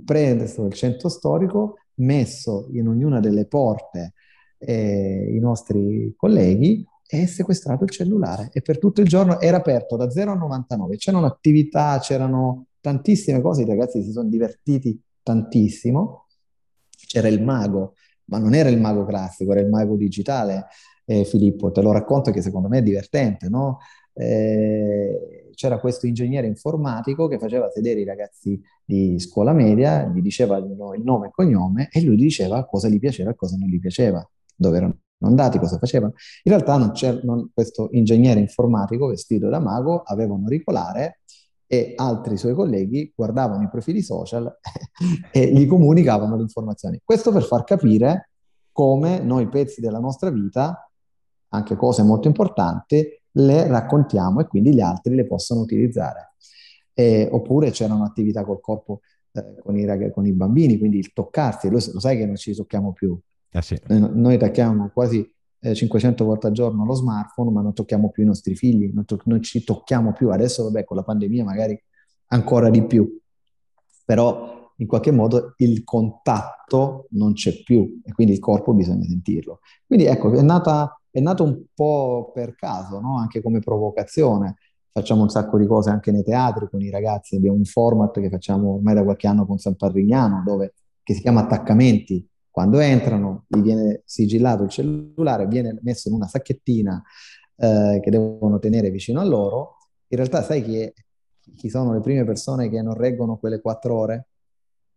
[0.02, 4.14] prendere il centro storico, messo in ognuna delle porte
[4.56, 9.96] eh, i nostri colleghi e sequestrato il cellulare e per tutto il giorno era aperto
[9.96, 10.96] da 0 a 99.
[10.96, 16.26] C'erano attività, c'erano tantissime cose, i ragazzi si sono divertiti tantissimo.
[17.06, 17.96] C'era il mago,
[18.26, 20.68] ma non era il mago classico, era il mago digitale.
[21.04, 23.80] Eh, Filippo, te lo racconto che secondo me è divertente, no?
[24.14, 30.56] Eh, c'era questo ingegnere informatico che faceva sedere i ragazzi di scuola media, gli diceva
[30.56, 34.26] il nome e cognome e lui diceva cosa gli piaceva e cosa non gli piaceva,
[34.56, 36.14] dove erano andati, cosa facevano.
[36.44, 41.20] In realtà non c'era non, questo ingegnere informatico vestito da mago aveva un auricolare
[41.66, 44.58] e altri suoi colleghi guardavano i profili social
[45.32, 47.00] e gli comunicavano le informazioni.
[47.02, 48.30] Questo per far capire
[48.72, 50.90] come noi pezzi della nostra vita,
[51.48, 56.34] anche cose molto importanti, le raccontiamo e quindi gli altri le possono utilizzare.
[56.94, 59.00] E, oppure c'erano attività col corpo
[59.32, 62.54] eh, con, i, con, i, bambini, quindi il toccarsi, lo, lo sai che non ci
[62.54, 63.18] tocchiamo più,
[63.52, 63.78] eh sì.
[63.88, 65.30] Noi tocchiamo quasi
[65.60, 69.04] eh, 500 volte al giorno lo smartphone, ma non tocchiamo più i nostri figli, non,
[69.04, 70.30] to- non ci tocchiamo più.
[70.30, 71.80] Adesso, vabbè, con la pandemia magari
[72.28, 73.20] ancora di più,
[74.04, 79.60] però in qualche modo il contatto non c'è più e quindi il corpo bisogna sentirlo.
[79.86, 83.18] Quindi ecco, è, nata, è nato un po' per caso, no?
[83.18, 84.56] anche come provocazione.
[84.90, 88.28] Facciamo un sacco di cose anche nei teatri con i ragazzi, abbiamo un format che
[88.28, 93.46] facciamo ormai da qualche anno con San Parrignano, dove, che si chiama Attaccamenti, quando entrano
[93.48, 97.02] gli viene sigillato il cellulare, viene messo in una sacchettina
[97.56, 99.78] eh, che devono tenere vicino a loro.
[100.08, 100.92] In realtà sai chi, è,
[101.56, 104.26] chi sono le prime persone che non reggono quelle quattro ore?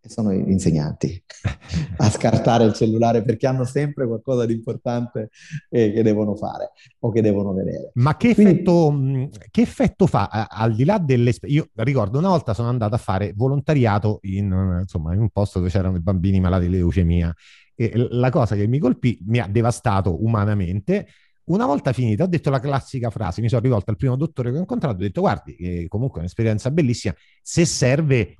[0.10, 1.22] Sono gli insegnanti
[1.98, 5.30] a scartare il cellulare perché hanno sempre qualcosa di importante
[5.70, 7.92] eh, che devono fare o che devono vedere.
[7.96, 11.66] Ma che, Quindi, effetto, che effetto fa al di là dell'esperienza?
[11.66, 15.72] Io ricordo una volta sono andato a fare volontariato in, insomma, in un posto dove
[15.72, 17.34] c'erano i bambini malati di leucemia
[17.76, 21.08] e la cosa che mi colpì, mi ha devastato umanamente.
[21.46, 24.58] Una volta finita, ho detto la classica frase, mi sono rivolto al primo dottore che
[24.58, 28.38] ho incontrato, ho detto guardi, eh, comunque è un'esperienza bellissima, se serve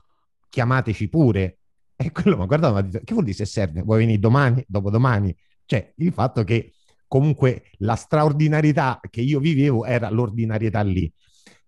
[0.56, 1.58] chiamateci pure.
[1.98, 3.82] E quello mi ha guardato e mi ha detto, che vuol dire se serve?
[3.82, 5.36] Vuoi venire domani, dopodomani?
[5.66, 6.74] Cioè, il fatto che
[7.08, 11.12] comunque la straordinarietà che io vivevo era l'ordinarietà lì.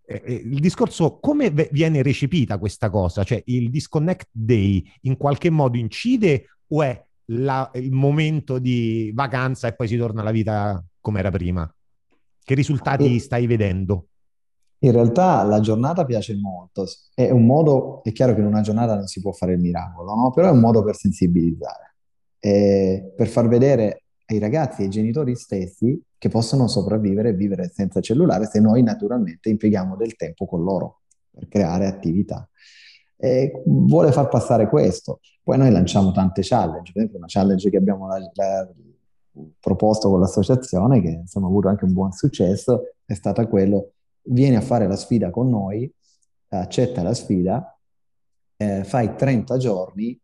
[0.05, 3.25] Eh, il discorso, come viene recepita questa cosa?
[3.25, 9.67] Cioè, il disconnect day in qualche modo incide o è la, il momento di vacanza
[9.67, 11.69] e poi si torna alla vita come era prima?
[12.41, 14.07] Che risultati stai vedendo?
[14.79, 18.95] In realtà la giornata piace molto, è un modo, è chiaro che in una giornata
[18.95, 20.31] non si può fare il miracolo, no?
[20.31, 21.95] Però è un modo per sensibilizzare,
[22.39, 27.71] e per far vedere ai ragazzi e ai genitori stessi che possono sopravvivere e vivere
[27.73, 31.01] senza cellulare se noi naturalmente impieghiamo del tempo con loro
[31.31, 32.47] per creare attività.
[33.15, 35.19] E vuole far passare questo.
[35.43, 38.69] Poi noi lanciamo tante challenge, per esempio una challenge che abbiamo la, la,
[39.59, 43.93] proposto con l'associazione, che insomma ha avuto anche un buon successo, è stata quello
[44.29, 45.91] vieni a fare la sfida con noi,
[46.49, 47.77] accetta la sfida,
[48.57, 50.19] eh, fai 30 giorni,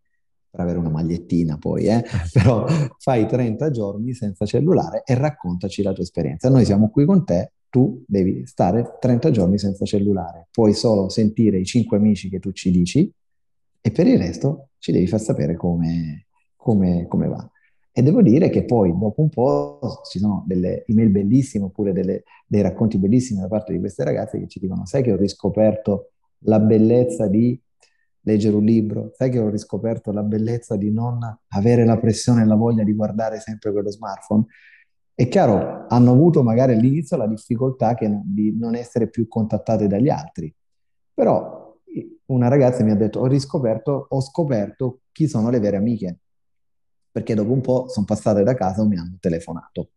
[0.50, 2.66] per avere una magliettina poi, eh, però
[3.00, 6.50] fai 30 giorni senza cellulare e raccontaci la tua esperienza.
[6.50, 11.58] Noi siamo qui con te, tu devi stare 30 giorni senza cellulare, puoi solo sentire
[11.58, 13.12] i cinque amici che tu ci dici
[13.82, 17.50] e per il resto ci devi far sapere come, come, come va.
[17.96, 19.80] E devo dire che poi dopo un po'
[20.10, 24.40] ci sono delle email bellissime oppure delle, dei racconti bellissimi da parte di queste ragazze
[24.40, 26.14] che ci dicono, sai che ho riscoperto
[26.46, 27.60] la bellezza di
[28.22, 31.20] leggere un libro, sai che ho riscoperto la bellezza di non
[31.50, 34.46] avere la pressione e la voglia di guardare sempre quello smartphone.
[35.14, 40.10] È chiaro, hanno avuto magari all'inizio la difficoltà che, di non essere più contattate dagli
[40.10, 40.52] altri,
[41.14, 41.78] però
[42.26, 46.18] una ragazza mi ha detto, ho riscoperto, ho scoperto chi sono le vere amiche
[47.14, 49.92] perché dopo un po' sono passate da casa o mi hanno telefonato,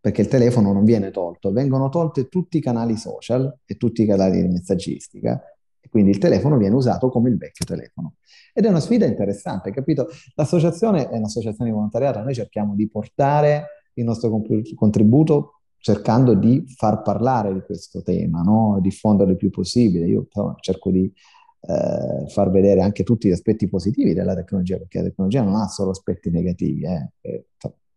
[0.00, 4.06] perché il telefono non viene tolto, vengono tolte tutti i canali social e tutti i
[4.06, 5.42] canali di messaggistica,
[5.80, 8.14] e quindi il telefono viene usato come il vecchio telefono.
[8.54, 10.06] Ed è una sfida interessante, capito?
[10.36, 13.64] L'associazione è un'associazione di volontariato, noi cerchiamo di portare
[13.94, 14.30] il nostro
[14.76, 18.78] contributo cercando di far parlare di questo tema, no?
[18.80, 20.06] diffonderlo il più possibile.
[20.06, 20.28] Io
[20.60, 21.12] cerco di
[21.60, 25.68] eh, far vedere anche tutti gli aspetti positivi della tecnologia, perché la tecnologia non ha
[25.68, 27.44] solo aspetti negativi, eh,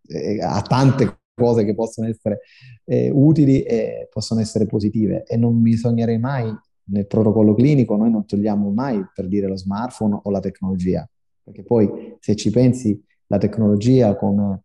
[0.07, 2.41] eh, ha tante cose che possono essere
[2.86, 6.53] eh, utili e possono essere positive e non bisognerei mai
[6.86, 11.07] nel protocollo clinico noi non togliamo mai per dire lo smartphone o la tecnologia,
[11.41, 14.59] perché poi se ci pensi la tecnologia con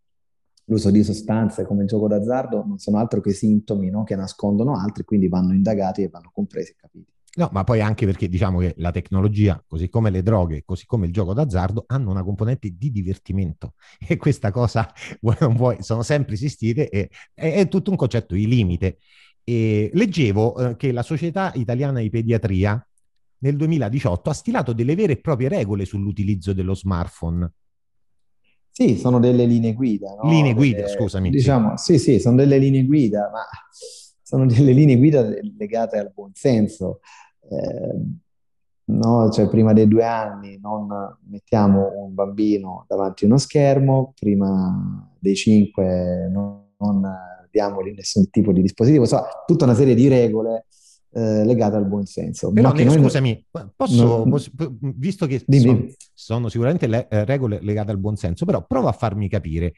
[0.65, 4.05] l'uso di sostanze come il gioco d'azzardo non sono altro che sintomi no?
[4.05, 7.13] che nascondono altri, quindi vanno indagati e vanno compresi e capiti.
[7.37, 11.07] No, ma poi anche perché diciamo che la tecnologia, così come le droghe, così come
[11.07, 13.75] il gioco d'azzardo, hanno una componente di divertimento
[14.07, 18.35] e questa cosa, vuoi non vuoi, sono sempre esistite e è, è tutto un concetto
[18.35, 18.99] di limite.
[19.45, 22.83] E leggevo eh, che la Società Italiana di Pediatria
[23.41, 27.51] nel 2018 ha stilato delle vere e proprie regole sull'utilizzo dello smartphone.
[28.71, 30.15] Sì, sono delle linee guida.
[30.15, 30.29] No?
[30.29, 31.31] Linee guida, delle, scusami.
[31.31, 31.99] Diciamo, sì.
[31.99, 33.45] sì, sì, sono delle linee guida, ma
[34.29, 35.27] sono delle linee guida
[35.57, 37.01] legate al buon senso
[37.49, 37.97] eh,
[38.85, 39.31] no?
[39.31, 40.89] cioè, prima dei due anni non
[41.29, 47.03] mettiamo un bambino davanti a uno schermo, prima dei cinque non, non
[47.51, 50.67] diamogli nessun tipo di dispositivo, insomma, tutta una serie di regole
[51.13, 52.53] eh, legate al buon senso.
[52.53, 54.51] Però ne, scusami, posso, non, posso,
[54.81, 58.93] visto che sono, sono, sicuramente le, eh, regole legate al buon senso, però prova a
[58.93, 59.73] farmi capire.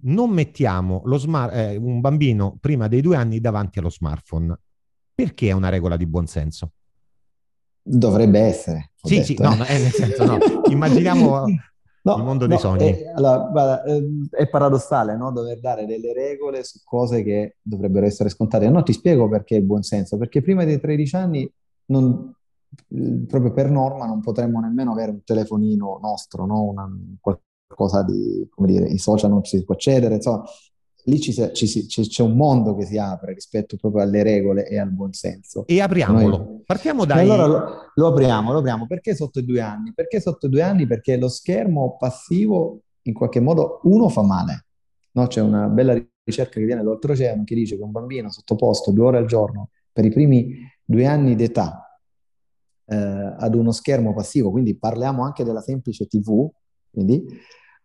[0.00, 4.58] Non mettiamo smart, eh, un bambino prima dei due anni davanti allo smartphone.
[5.14, 6.72] Perché è una regola di buon senso?
[7.82, 8.90] Dovrebbe essere.
[8.94, 9.42] Sì, detto, sì, eh.
[9.42, 10.38] no, è nel senso no.
[10.68, 11.44] Immaginiamo
[12.02, 12.92] no, il mondo no, dei sogni.
[12.92, 15.32] È, allora, guarda, ehm, è paradossale, no?
[15.32, 18.68] Dover dare delle regole su cose che dovrebbero essere scontate.
[18.68, 20.18] No, ti spiego perché è buon senso.
[20.18, 21.52] Perché prima dei 13 anni,
[21.86, 22.32] non,
[23.26, 26.62] proprio per norma, non potremmo nemmeno avere un telefonino nostro, no?
[26.62, 26.88] Una,
[27.68, 30.44] qualcosa di, come dire, i social non ci si può accedere, insomma,
[31.04, 34.78] lì ci, ci, ci, c'è un mondo che si apre rispetto proprio alle regole e
[34.78, 35.66] al buonsenso.
[35.66, 36.36] E apriamolo.
[36.36, 36.62] Noi...
[36.64, 37.20] Partiamo dai...
[37.20, 38.86] Allora lo, lo, apriamo, lo apriamo.
[38.86, 39.92] Perché sotto i due anni?
[39.94, 40.86] Perché sotto i due anni?
[40.86, 44.66] Perché lo schermo passivo in qualche modo, uno, fa male.
[45.12, 45.26] No?
[45.26, 45.94] C'è una bella
[46.24, 50.04] ricerca che viene dall'oltreoceano che dice che un bambino sottoposto due ore al giorno per
[50.04, 51.88] i primi due anni d'età
[52.84, 56.48] eh, ad uno schermo passivo, quindi parliamo anche della semplice TV,
[57.04, 57.26] quindi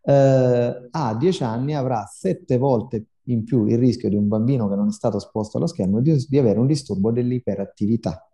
[0.06, 4.76] eh, a 10 anni avrà sette volte in più il rischio di un bambino che
[4.76, 8.28] non è stato esposto allo schermo di, di avere un disturbo dell'iperattività,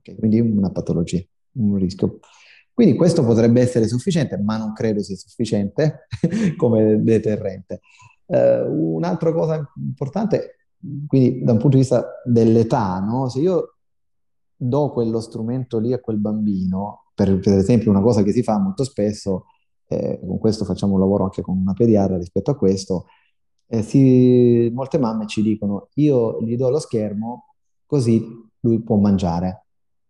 [0.00, 0.16] okay?
[0.16, 1.22] quindi una patologia,
[1.52, 2.18] un rischio.
[2.72, 6.08] Quindi questo potrebbe essere sufficiente, ma non credo sia sufficiente
[6.56, 7.80] come deterrente.
[8.26, 10.56] Eh, un'altra cosa importante,
[11.06, 13.28] quindi da un punto di vista dell'età, no?
[13.28, 13.76] se io
[14.56, 18.58] do quello strumento lì a quel bambino, per, per esempio una cosa che si fa
[18.58, 19.46] molto spesso,
[19.86, 23.06] eh, con questo facciamo un lavoro anche con una pediatra rispetto a questo,
[23.66, 27.54] eh, si, molte mamme ci dicono io gli do lo schermo
[27.86, 28.22] così
[28.60, 29.66] lui può mangiare.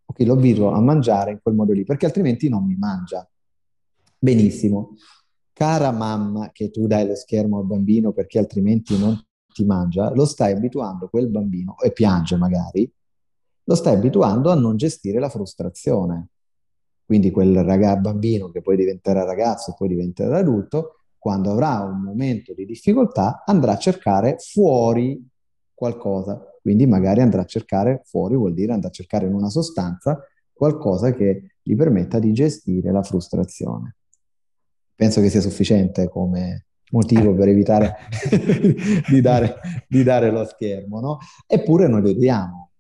[0.06, 3.28] Ok, lo abituo a mangiare in quel modo lì, perché altrimenti non mi mangia.
[4.18, 4.96] Benissimo.
[5.52, 9.20] Cara mamma che tu dai lo schermo al bambino perché altrimenti non
[9.52, 12.90] ti mangia, lo stai abituando quel bambino, e piange magari,
[13.64, 16.30] lo stai abituando a non gestire la frustrazione.
[17.04, 22.02] Quindi quel ragazzo, bambino che poi diventerà ragazzo e poi diventerà adulto, quando avrà un
[22.02, 25.26] momento di difficoltà, andrà a cercare fuori
[25.72, 26.40] qualcosa.
[26.60, 30.18] Quindi magari andrà a cercare fuori, vuol dire andrà a cercare in una sostanza
[30.52, 33.96] qualcosa che gli permetta di gestire la frustrazione.
[34.94, 37.96] Penso che sia sufficiente come motivo per evitare
[39.10, 41.18] di, dare, di, dare, lo schermo, no?
[41.46, 42.70] Eppure noi vediamo.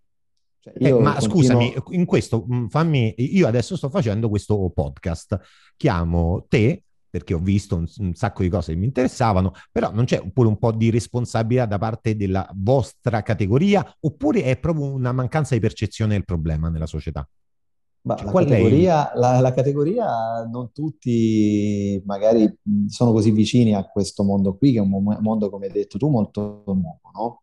[0.64, 1.36] Cioè eh, ma continuo...
[1.36, 5.38] scusami, in questo mm, fammi, io adesso sto facendo questo podcast,
[5.76, 10.04] chiamo te perché ho visto un, un, sacco di cose che mi interessavano, però non
[10.04, 15.12] c'è pure un po' di responsabilità da parte della vostra categoria oppure è proprio una
[15.12, 17.28] mancanza di percezione del problema nella società?
[18.00, 23.74] Bah, Cioè, la è categoria, la, la categoria, non tutti magari mh, sono così vicini
[23.74, 27.00] a questo mondo qui, che è un mo- mondo, come hai detto tu, molto nuovo,
[27.12, 27.40] no?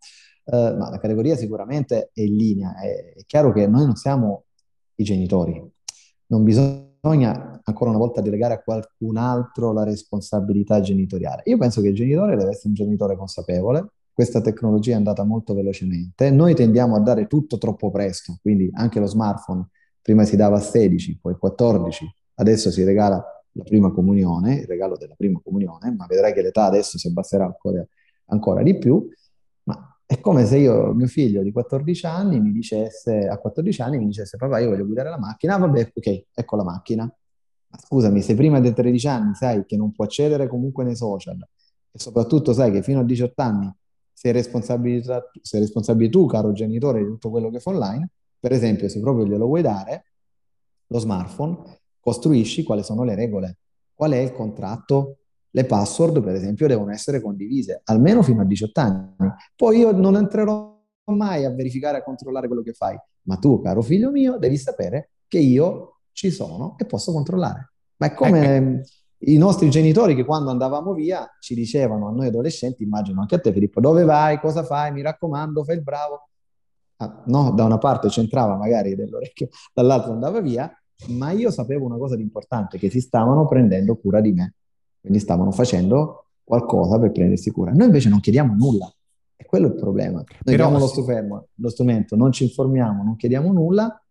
[0.51, 2.75] Eh, ma la categoria sicuramente è in linea.
[2.75, 4.45] È, è chiaro che noi non siamo
[4.95, 5.63] i genitori,
[6.27, 11.43] non bisogna ancora una volta delegare a qualcun altro la responsabilità genitoriale.
[11.45, 13.91] Io penso che il genitore deve essere un genitore consapevole.
[14.11, 16.29] Questa tecnologia è andata molto velocemente.
[16.31, 19.69] Noi tendiamo a dare tutto troppo presto, quindi anche lo smartphone
[20.01, 23.23] prima si dava a 16, poi 14, adesso si regala
[23.53, 27.45] la prima comunione, il regalo della prima comunione, ma vedrai che l'età adesso si abbasserà
[27.45, 27.85] ancora,
[28.27, 29.07] ancora di più.
[30.11, 34.07] È come se io, mio figlio di 14 anni, mi dicesse, a 14 anni mi
[34.07, 37.03] dicesse, papà, io voglio guidare la macchina, ah, vabbè, ok, ecco la macchina.
[37.05, 41.37] Ma scusami, se prima dei 13 anni sai che non può accedere comunque nei social
[41.89, 43.73] e soprattutto sai che fino a 18 anni
[44.11, 48.89] sei responsabilità, sei responsabile tu, caro genitore, di tutto quello che fa online, per esempio,
[48.89, 50.07] se proprio glielo vuoi dare,
[50.87, 51.57] lo smartphone,
[52.01, 53.59] costruisci quali sono le regole,
[53.93, 55.19] qual è il contratto,
[55.51, 59.15] le password, per esempio, devono essere condivise, almeno fino a 18 anni.
[59.55, 60.79] Poi io non entrerò
[61.11, 65.11] mai a verificare, a controllare quello che fai, ma tu, caro figlio mio, devi sapere
[65.27, 67.73] che io ci sono e posso controllare.
[67.97, 68.83] Ma è come
[69.19, 73.39] i nostri genitori che quando andavamo via ci dicevano a noi adolescenti, immagino anche a
[73.39, 76.29] te Filippo, dove vai, cosa fai, mi raccomando, fai il bravo.
[76.97, 80.71] Ah, no, da una parte c'entrava magari dell'orecchio, dall'altra andava via,
[81.09, 84.55] ma io sapevo una cosa di importante, che si stavano prendendo cura di me,
[85.01, 87.71] quindi stavano facendo qualcosa per prendersi cura.
[87.71, 88.89] Noi invece non chiediamo nulla,
[89.35, 90.17] e quello è il problema.
[90.17, 94.01] Noi Però diamo lo, lo strumento, non ci informiamo, non chiediamo nulla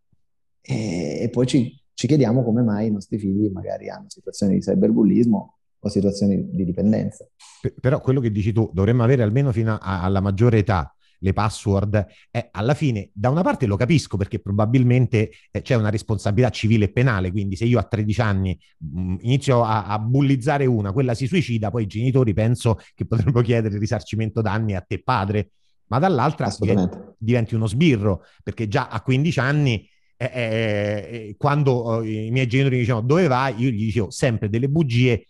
[0.61, 4.61] e, e poi ci, ci chiediamo come mai i nostri figli magari hanno situazioni di
[4.61, 7.27] cyberbullismo o situazioni di dipendenza.
[7.81, 12.07] Però quello che dici tu, dovremmo avere almeno fino a- alla maggiore età le password,
[12.31, 16.87] eh, alla fine da una parte lo capisco perché probabilmente eh, c'è una responsabilità civile
[16.87, 21.15] e penale, quindi se io a 13 anni mh, inizio a, a bullizzare una, quella
[21.15, 25.53] si suicida, poi i genitori penso che potrebbero chiedere il risarcimento danni a te padre,
[25.87, 27.17] ma dall'altra diven- Assolutamente.
[27.19, 32.75] diventi uno sbirro perché già a 15 anni eh, eh, quando eh, i miei genitori
[32.75, 35.27] mi dicevano dove vai, io gli dicevo sempre delle bugie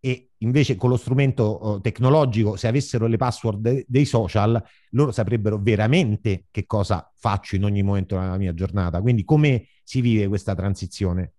[0.00, 5.10] e invece con lo strumento eh, tecnologico, se avessero le password de- dei social, loro
[5.10, 9.00] saprebbero veramente che cosa faccio in ogni momento della mia giornata.
[9.00, 11.32] Quindi come si vive questa transizione?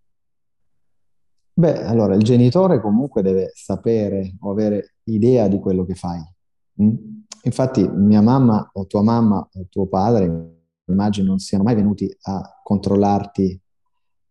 [1.53, 6.21] Beh, allora il genitore comunque deve sapere o avere idea di quello che fai.
[6.81, 6.95] mm?
[7.43, 12.59] Infatti, mia mamma o tua mamma o tuo padre, immagino, non siano mai venuti a
[12.61, 13.61] controllarti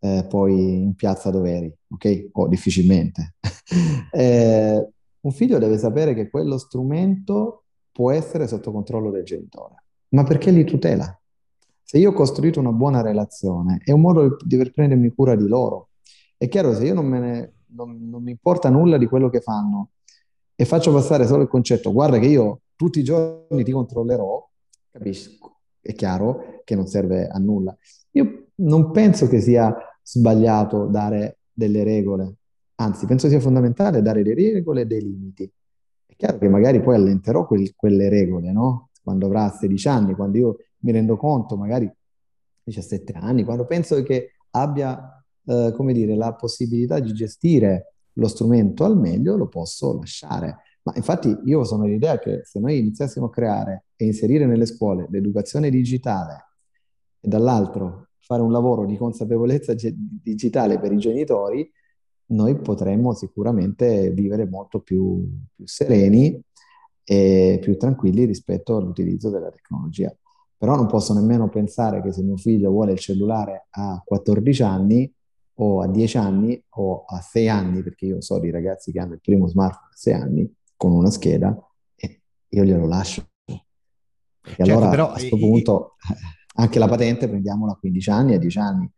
[0.01, 2.29] eh, poi in piazza dove eri, ok?
[2.33, 3.35] O difficilmente.
[4.11, 4.89] Eh,
[5.21, 10.51] un figlio deve sapere che quello strumento può essere sotto controllo del genitore, ma perché
[10.51, 11.21] li tutela?
[11.83, 15.47] Se io ho costruito una buona relazione, è un modo di per prendermi cura di
[15.47, 15.89] loro.
[16.39, 19.91] È chiaro, se io non ne, non, non mi importa nulla di quello che fanno
[20.55, 24.49] e faccio passare solo il concetto, guarda che io tutti i giorni ti controllerò,
[24.91, 27.77] capisco, è chiaro che non serve a nulla.
[28.13, 29.75] Io non penso che sia
[30.11, 32.37] sbagliato dare delle regole,
[32.77, 35.53] anzi, penso sia fondamentale dare delle regole e dei limiti.
[36.07, 38.89] È chiaro che magari poi allenterò quel- quelle regole, no?
[39.03, 41.91] Quando avrà 16 anni, quando io mi rendo conto, magari
[42.63, 48.85] 17 anni, quando penso che abbia, eh, come dire, la possibilità di gestire lo strumento
[48.85, 50.59] al meglio, lo posso lasciare.
[50.83, 55.07] Ma infatti io sono l'idea che se noi iniziassimo a creare e inserire nelle scuole
[55.11, 56.47] l'educazione digitale
[57.21, 61.69] e dall'altro fare un lavoro di consapevolezza ge- digitale per i genitori,
[62.27, 66.39] noi potremmo sicuramente vivere molto più, più sereni
[67.05, 70.15] e più tranquilli rispetto all'utilizzo della tecnologia.
[70.59, 75.11] Però non posso nemmeno pensare che se mio figlio vuole il cellulare a 14 anni
[75.61, 79.15] o a 10 anni o a 6 anni, perché io so di ragazzi che hanno
[79.15, 81.57] il primo smartphone a 6 anni con una scheda
[81.97, 83.27] e io glielo lascio.
[83.47, 83.65] E
[84.43, 85.95] Certo, allora però a questo punto
[86.59, 88.91] anche la patente prendiamola a 15 anni e a 10 anni.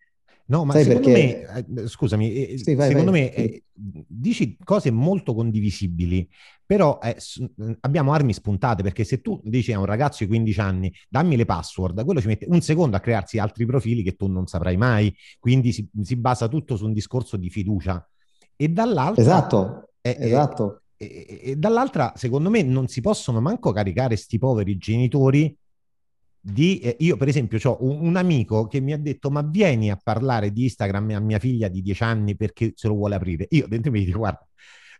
[0.46, 1.44] No, ma Sai secondo perché?
[1.44, 3.36] me, eh, scusami, eh, Sì, vai, secondo vai, me sì.
[3.36, 6.28] eh, dici cose molto condivisibili,
[6.66, 7.44] però eh, s-
[7.80, 11.44] abbiamo armi spuntate perché se tu dici a un ragazzo di 15 anni dammi le
[11.44, 15.14] password, quello ci mette un secondo a crearsi altri profili che tu non saprai mai,
[15.38, 18.04] quindi si, si basa tutto su un discorso di fiducia.
[18.56, 20.82] E dall'altra, Esatto, eh, eh, esatto.
[20.96, 25.56] e dall'altra, secondo me, non si possono manco caricare sti poveri genitori
[26.40, 26.78] di...
[26.80, 29.98] eh, io, per esempio, ho un, un amico che mi ha detto, ma vieni a
[30.02, 33.46] parlare di Instagram a mia figlia di 10 anni perché se lo vuole aprire.
[33.50, 34.46] Io dentro mi dico, guarda,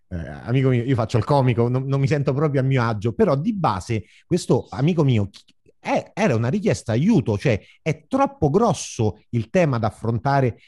[0.08, 3.12] eh, amico mio, io faccio il comico, non, non mi sento proprio a mio agio,
[3.12, 5.30] però di base questo amico mio
[5.78, 10.58] è- era una richiesta aiuto, cioè è troppo grosso il tema da affrontare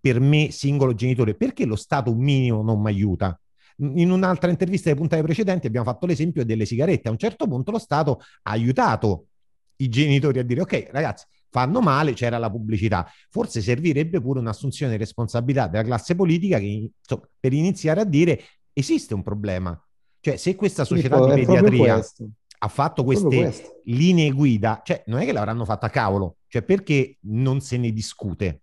[0.00, 3.38] per me singolo genitore, perché lo Stato minimo non mi aiuta?
[3.78, 7.08] In un'altra intervista delle puntate precedenti abbiamo fatto l'esempio delle sigarette.
[7.08, 9.28] A un certo punto lo Stato ha aiutato
[9.82, 13.06] i genitori a dire ok ragazzi fanno male, c'era la pubblicità.
[13.28, 18.40] Forse servirebbe pure un'assunzione di responsabilità della classe politica che, insomma, per iniziare a dire
[18.72, 19.78] esiste un problema.
[20.18, 22.02] Cioè se questa società Filippo, di pediatria
[22.58, 27.18] ha fatto queste linee guida, cioè non è che l'avranno fatta a cavolo, cioè perché
[27.22, 28.62] non se ne discute?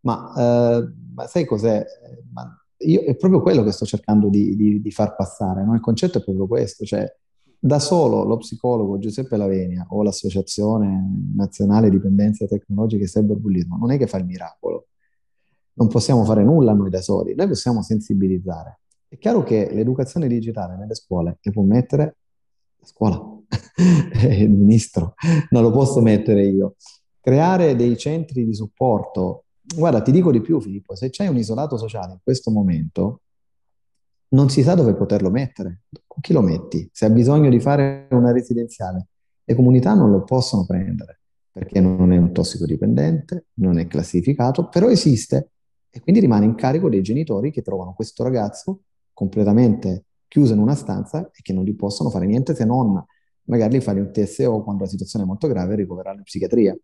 [0.00, 1.82] Ma, eh, ma sai cos'è?
[2.32, 5.74] Ma io, è proprio quello che sto cercando di, di- di far passare, no?
[5.74, 7.10] Il concetto è proprio questo, cioè
[7.60, 13.98] da solo lo psicologo Giuseppe Lavenia o l'Associazione Nazionale Dipendenze Tecnologiche e Cyberbullismo non è
[13.98, 14.86] che fa il miracolo,
[15.74, 18.80] non possiamo fare nulla noi da soli, noi possiamo sensibilizzare.
[19.08, 22.16] È chiaro che l'educazione digitale nelle scuole le può mettere
[22.78, 23.20] la scuola,
[24.30, 25.14] il ministro,
[25.50, 26.76] non lo posso mettere io.
[27.20, 29.44] Creare dei centri di supporto.
[29.74, 33.22] Guarda, ti dico di più, Filippo, se c'è un isolato sociale in questo momento,
[34.30, 35.82] non si sa dove poterlo mettere.
[36.06, 36.88] Con chi lo metti?
[36.92, 39.08] Se ha bisogno di fare una residenziale,
[39.44, 41.20] le comunità non lo possono prendere
[41.58, 45.50] perché non è un tossicodipendente, non è classificato, però esiste
[45.90, 50.76] e quindi rimane in carico dei genitori che trovano questo ragazzo completamente chiuso in una
[50.76, 53.02] stanza e che non gli possono fare niente se non
[53.44, 56.76] magari fare un TSO quando la situazione è molto grave e ricoverarlo in psichiatria.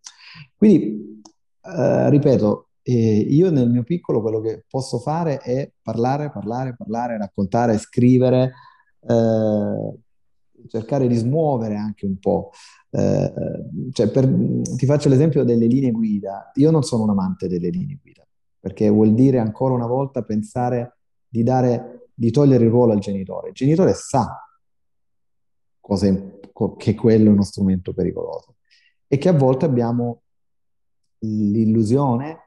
[0.57, 1.20] Quindi,
[1.62, 7.16] eh, ripeto, eh, io nel mio piccolo quello che posso fare è parlare, parlare, parlare,
[7.16, 8.53] raccontare, scrivere,
[9.01, 9.99] eh,
[10.68, 12.51] cercare di smuovere anche un po'.
[12.91, 13.32] Eh,
[13.93, 14.28] cioè per-
[14.76, 16.51] ti faccio l'esempio delle linee guida.
[16.57, 18.24] Io non sono un amante delle linee guida,
[18.61, 23.49] perché vuol dire ancora una volta pensare di dare, di togliere il ruolo al genitore.
[23.49, 24.47] Il genitore sa
[25.80, 28.57] cosa è- co- che quello è uno strumento pericoloso
[29.07, 30.22] e che a volte abbiamo
[31.18, 32.43] l'illusione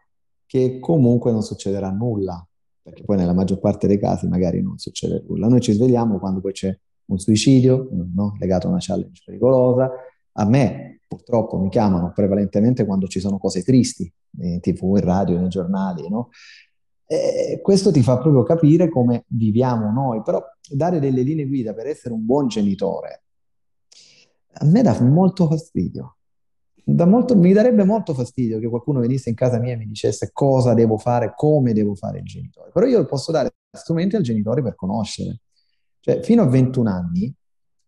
[0.47, 2.43] che comunque non succederà nulla,
[2.81, 5.47] perché poi nella maggior parte dei casi magari non succede nulla.
[5.47, 6.75] Noi ci svegliamo quando poi c'è
[7.05, 8.35] un suicidio, no?
[8.39, 9.91] legato a una challenge pericolosa.
[10.33, 15.37] A me purtroppo mi chiamano prevalentemente quando ci sono cose tristi, in tv, in radio,
[15.37, 16.29] nei giornali, no?
[17.05, 21.87] E questo ti fa proprio capire come viviamo noi, però dare delle linee guida per
[21.87, 23.21] essere un buon genitore
[24.59, 26.16] a me dà molto fastidio.
[26.89, 30.29] Da molto- mi darebbe molto fastidio che qualcuno venisse in casa mia e mi dicesse
[30.31, 32.71] cosa devo fare, come devo fare il genitore.
[32.71, 35.41] Però io posso dare strumenti al genitore per conoscere.
[35.99, 37.33] Cioè, fino a 21 anni,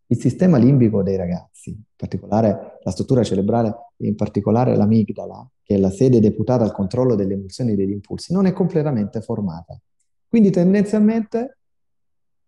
[0.07, 5.77] il sistema limbico dei ragazzi, in particolare la struttura cerebrale, in particolare l'amigdala, che è
[5.77, 9.79] la sede deputata al controllo delle emozioni e degli impulsi, non è completamente formata.
[10.27, 11.59] Quindi tendenzialmente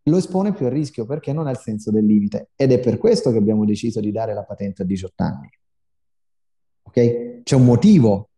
[0.03, 2.97] lo espone più a rischio perché non ha il senso del limite ed è per
[2.97, 5.49] questo che abbiamo deciso di dare la patente a 18 anni.
[6.83, 7.43] Ok?
[7.43, 8.29] C'è un motivo.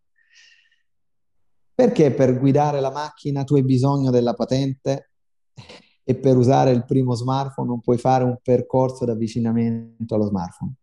[1.75, 5.09] Perché per guidare la macchina tu hai bisogno della patente
[6.03, 10.73] e per usare il primo smartphone non puoi fare un percorso di avvicinamento allo smartphone?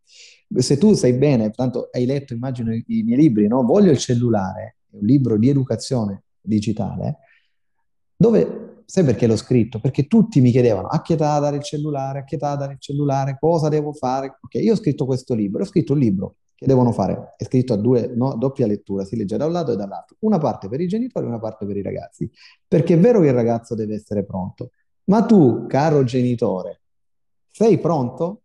[0.57, 3.63] Se tu sai bene, tanto hai letto, immagino, i, miei libri, no?
[3.63, 7.19] Voglio il cellulare, un libro di educazione digitale,
[8.17, 9.79] dove, sai perché l'ho scritto?
[9.79, 12.81] Perché tutti mi chiedevano a che età dare il cellulare, a che età dare il
[12.81, 14.39] cellulare, cosa devo fare?
[14.41, 17.73] Ok, io ho scritto questo libro, ho scritto un libro che devono fare, è scritto
[17.73, 20.79] a due, no, doppia lettura, si legge da un lato e dall'altro, una parte per
[20.83, 22.31] i genitori e una parte per i ragazzi,
[22.69, 24.73] perché è vero che il ragazzo deve essere pronto,
[25.05, 26.83] ma tu, caro genitore,
[27.51, 28.43] sei pronto?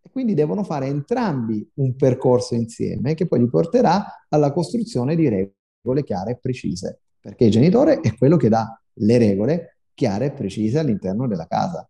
[0.00, 5.28] E quindi devono fare entrambi un percorso insieme che poi li porterà alla costruzione di
[5.28, 10.30] regole chiare e precise, perché il genitore è quello che dà le regole chiare e
[10.30, 11.84] precise all'interno della casa.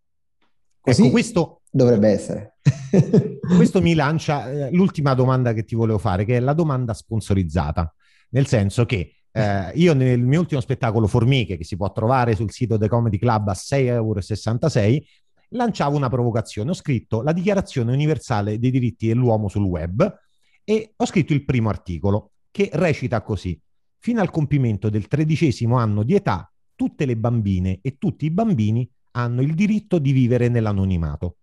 [0.87, 2.59] Così Ecco, questo, dovrebbe essere.
[3.57, 7.93] questo mi lancia eh, l'ultima domanda che ti volevo fare, che è la domanda sponsorizzata,
[8.31, 12.53] nel senso che eh, io nel mio ultimo spettacolo Formiche, che si può trovare sul
[12.53, 15.03] sito The Comedy Club a 6,66 euro,
[15.49, 16.71] lanciavo una provocazione.
[16.71, 20.19] Ho scritto la Dichiarazione universale dei diritti dell'uomo sul web
[20.63, 23.61] e ho scritto il primo articolo che recita così.
[23.99, 28.89] Fino al compimento del tredicesimo anno di età, tutte le bambine e tutti i bambini
[29.17, 31.37] hanno il diritto di vivere nell'anonimato.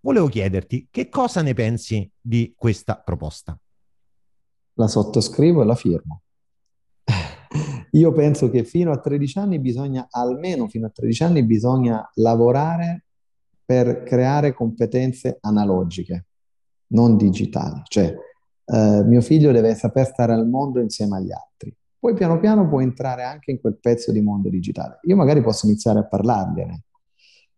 [0.00, 3.58] Volevo chiederti che cosa ne pensi di questa proposta?
[4.74, 6.22] La sottoscrivo e la firmo.
[7.92, 13.04] Io penso che fino a 13 anni bisogna, almeno fino a 13 anni, bisogna lavorare
[13.64, 16.26] per creare competenze analogiche,
[16.88, 17.82] non digitali.
[17.84, 18.14] Cioè,
[18.64, 21.74] eh, mio figlio deve saper stare al mondo insieme agli altri.
[22.00, 25.00] Poi piano piano può entrare anche in quel pezzo di mondo digitale.
[25.02, 26.84] Io magari posso iniziare a parlargliene,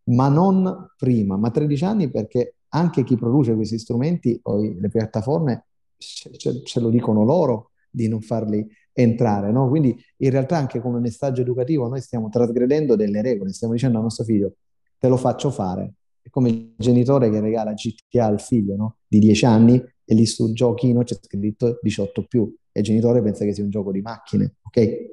[0.06, 5.66] ma non prima, ma 13 anni perché anche chi produce questi strumenti o le piattaforme
[5.96, 9.68] ce- ce lo dicono loro di non farli entrare, no?
[9.68, 14.02] Quindi in realtà anche come messaggio educativo noi stiamo trasgredendo delle regole, stiamo dicendo al
[14.04, 14.54] nostro figlio
[14.98, 15.94] te lo faccio fare.
[16.20, 18.96] È come il genitore che regala GTA al figlio no?
[19.06, 22.54] di 10 anni e lì sul giochino c'è scritto 18 più.
[22.70, 25.10] E il genitore pensa che sia un gioco di macchine, ok?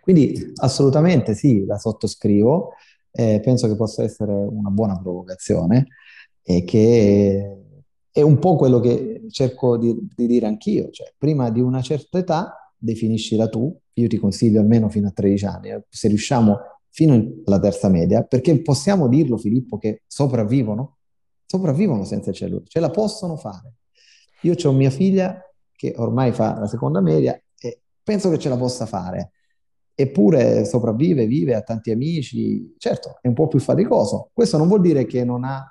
[0.00, 2.72] Quindi assolutamente sì, la sottoscrivo,
[3.10, 5.86] eh, penso che possa essere una buona provocazione
[6.42, 7.58] e che
[8.10, 12.18] è un po' quello che cerco di, di dire anch'io, cioè prima di una certa
[12.18, 16.58] età definiscila tu, io ti consiglio almeno fino a 13 anni, se riusciamo
[16.90, 20.98] fino alla terza media, perché possiamo dirlo Filippo che sopravvivono,
[21.44, 23.72] sopravvivono senza il cellulare, ce la possono fare.
[24.44, 25.40] Io ho mia figlia
[25.72, 29.32] che ormai fa la seconda media e penso che ce la possa fare,
[29.94, 34.80] eppure sopravvive, vive, ha tanti amici, certo è un po' più faticoso, questo non vuol
[34.80, 35.66] dire che non ha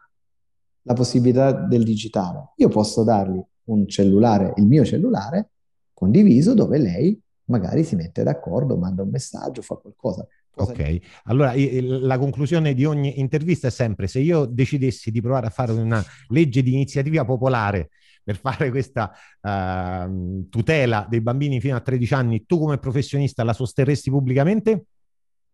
[0.85, 2.51] la possibilità del digitale.
[2.57, 5.51] Io posso dargli un cellulare, il mio cellulare,
[5.93, 10.27] condiviso, dove lei magari si mette d'accordo, manda un messaggio, fa qualcosa.
[10.55, 15.49] Ok, allora la conclusione di ogni intervista è sempre se io decidessi di provare a
[15.49, 17.89] fare una legge di iniziativa popolare
[18.23, 19.11] per fare questa
[19.41, 24.85] uh, tutela dei bambini fino a 13 anni, tu come professionista la sosterresti pubblicamente?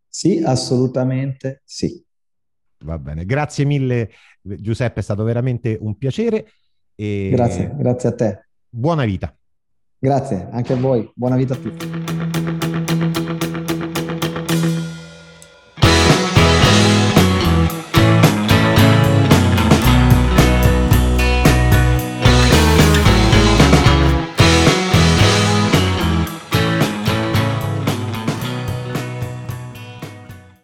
[0.08, 2.04] Sì, assolutamente sì.
[2.86, 4.10] Va bene, grazie mille
[4.42, 6.52] Giuseppe, è stato veramente un piacere.
[6.96, 7.30] E...
[7.32, 8.48] Grazie, grazie a te.
[8.70, 9.34] Buona vita.
[9.98, 11.12] Grazie, anche a voi.
[11.14, 12.19] Buona vita a tutti.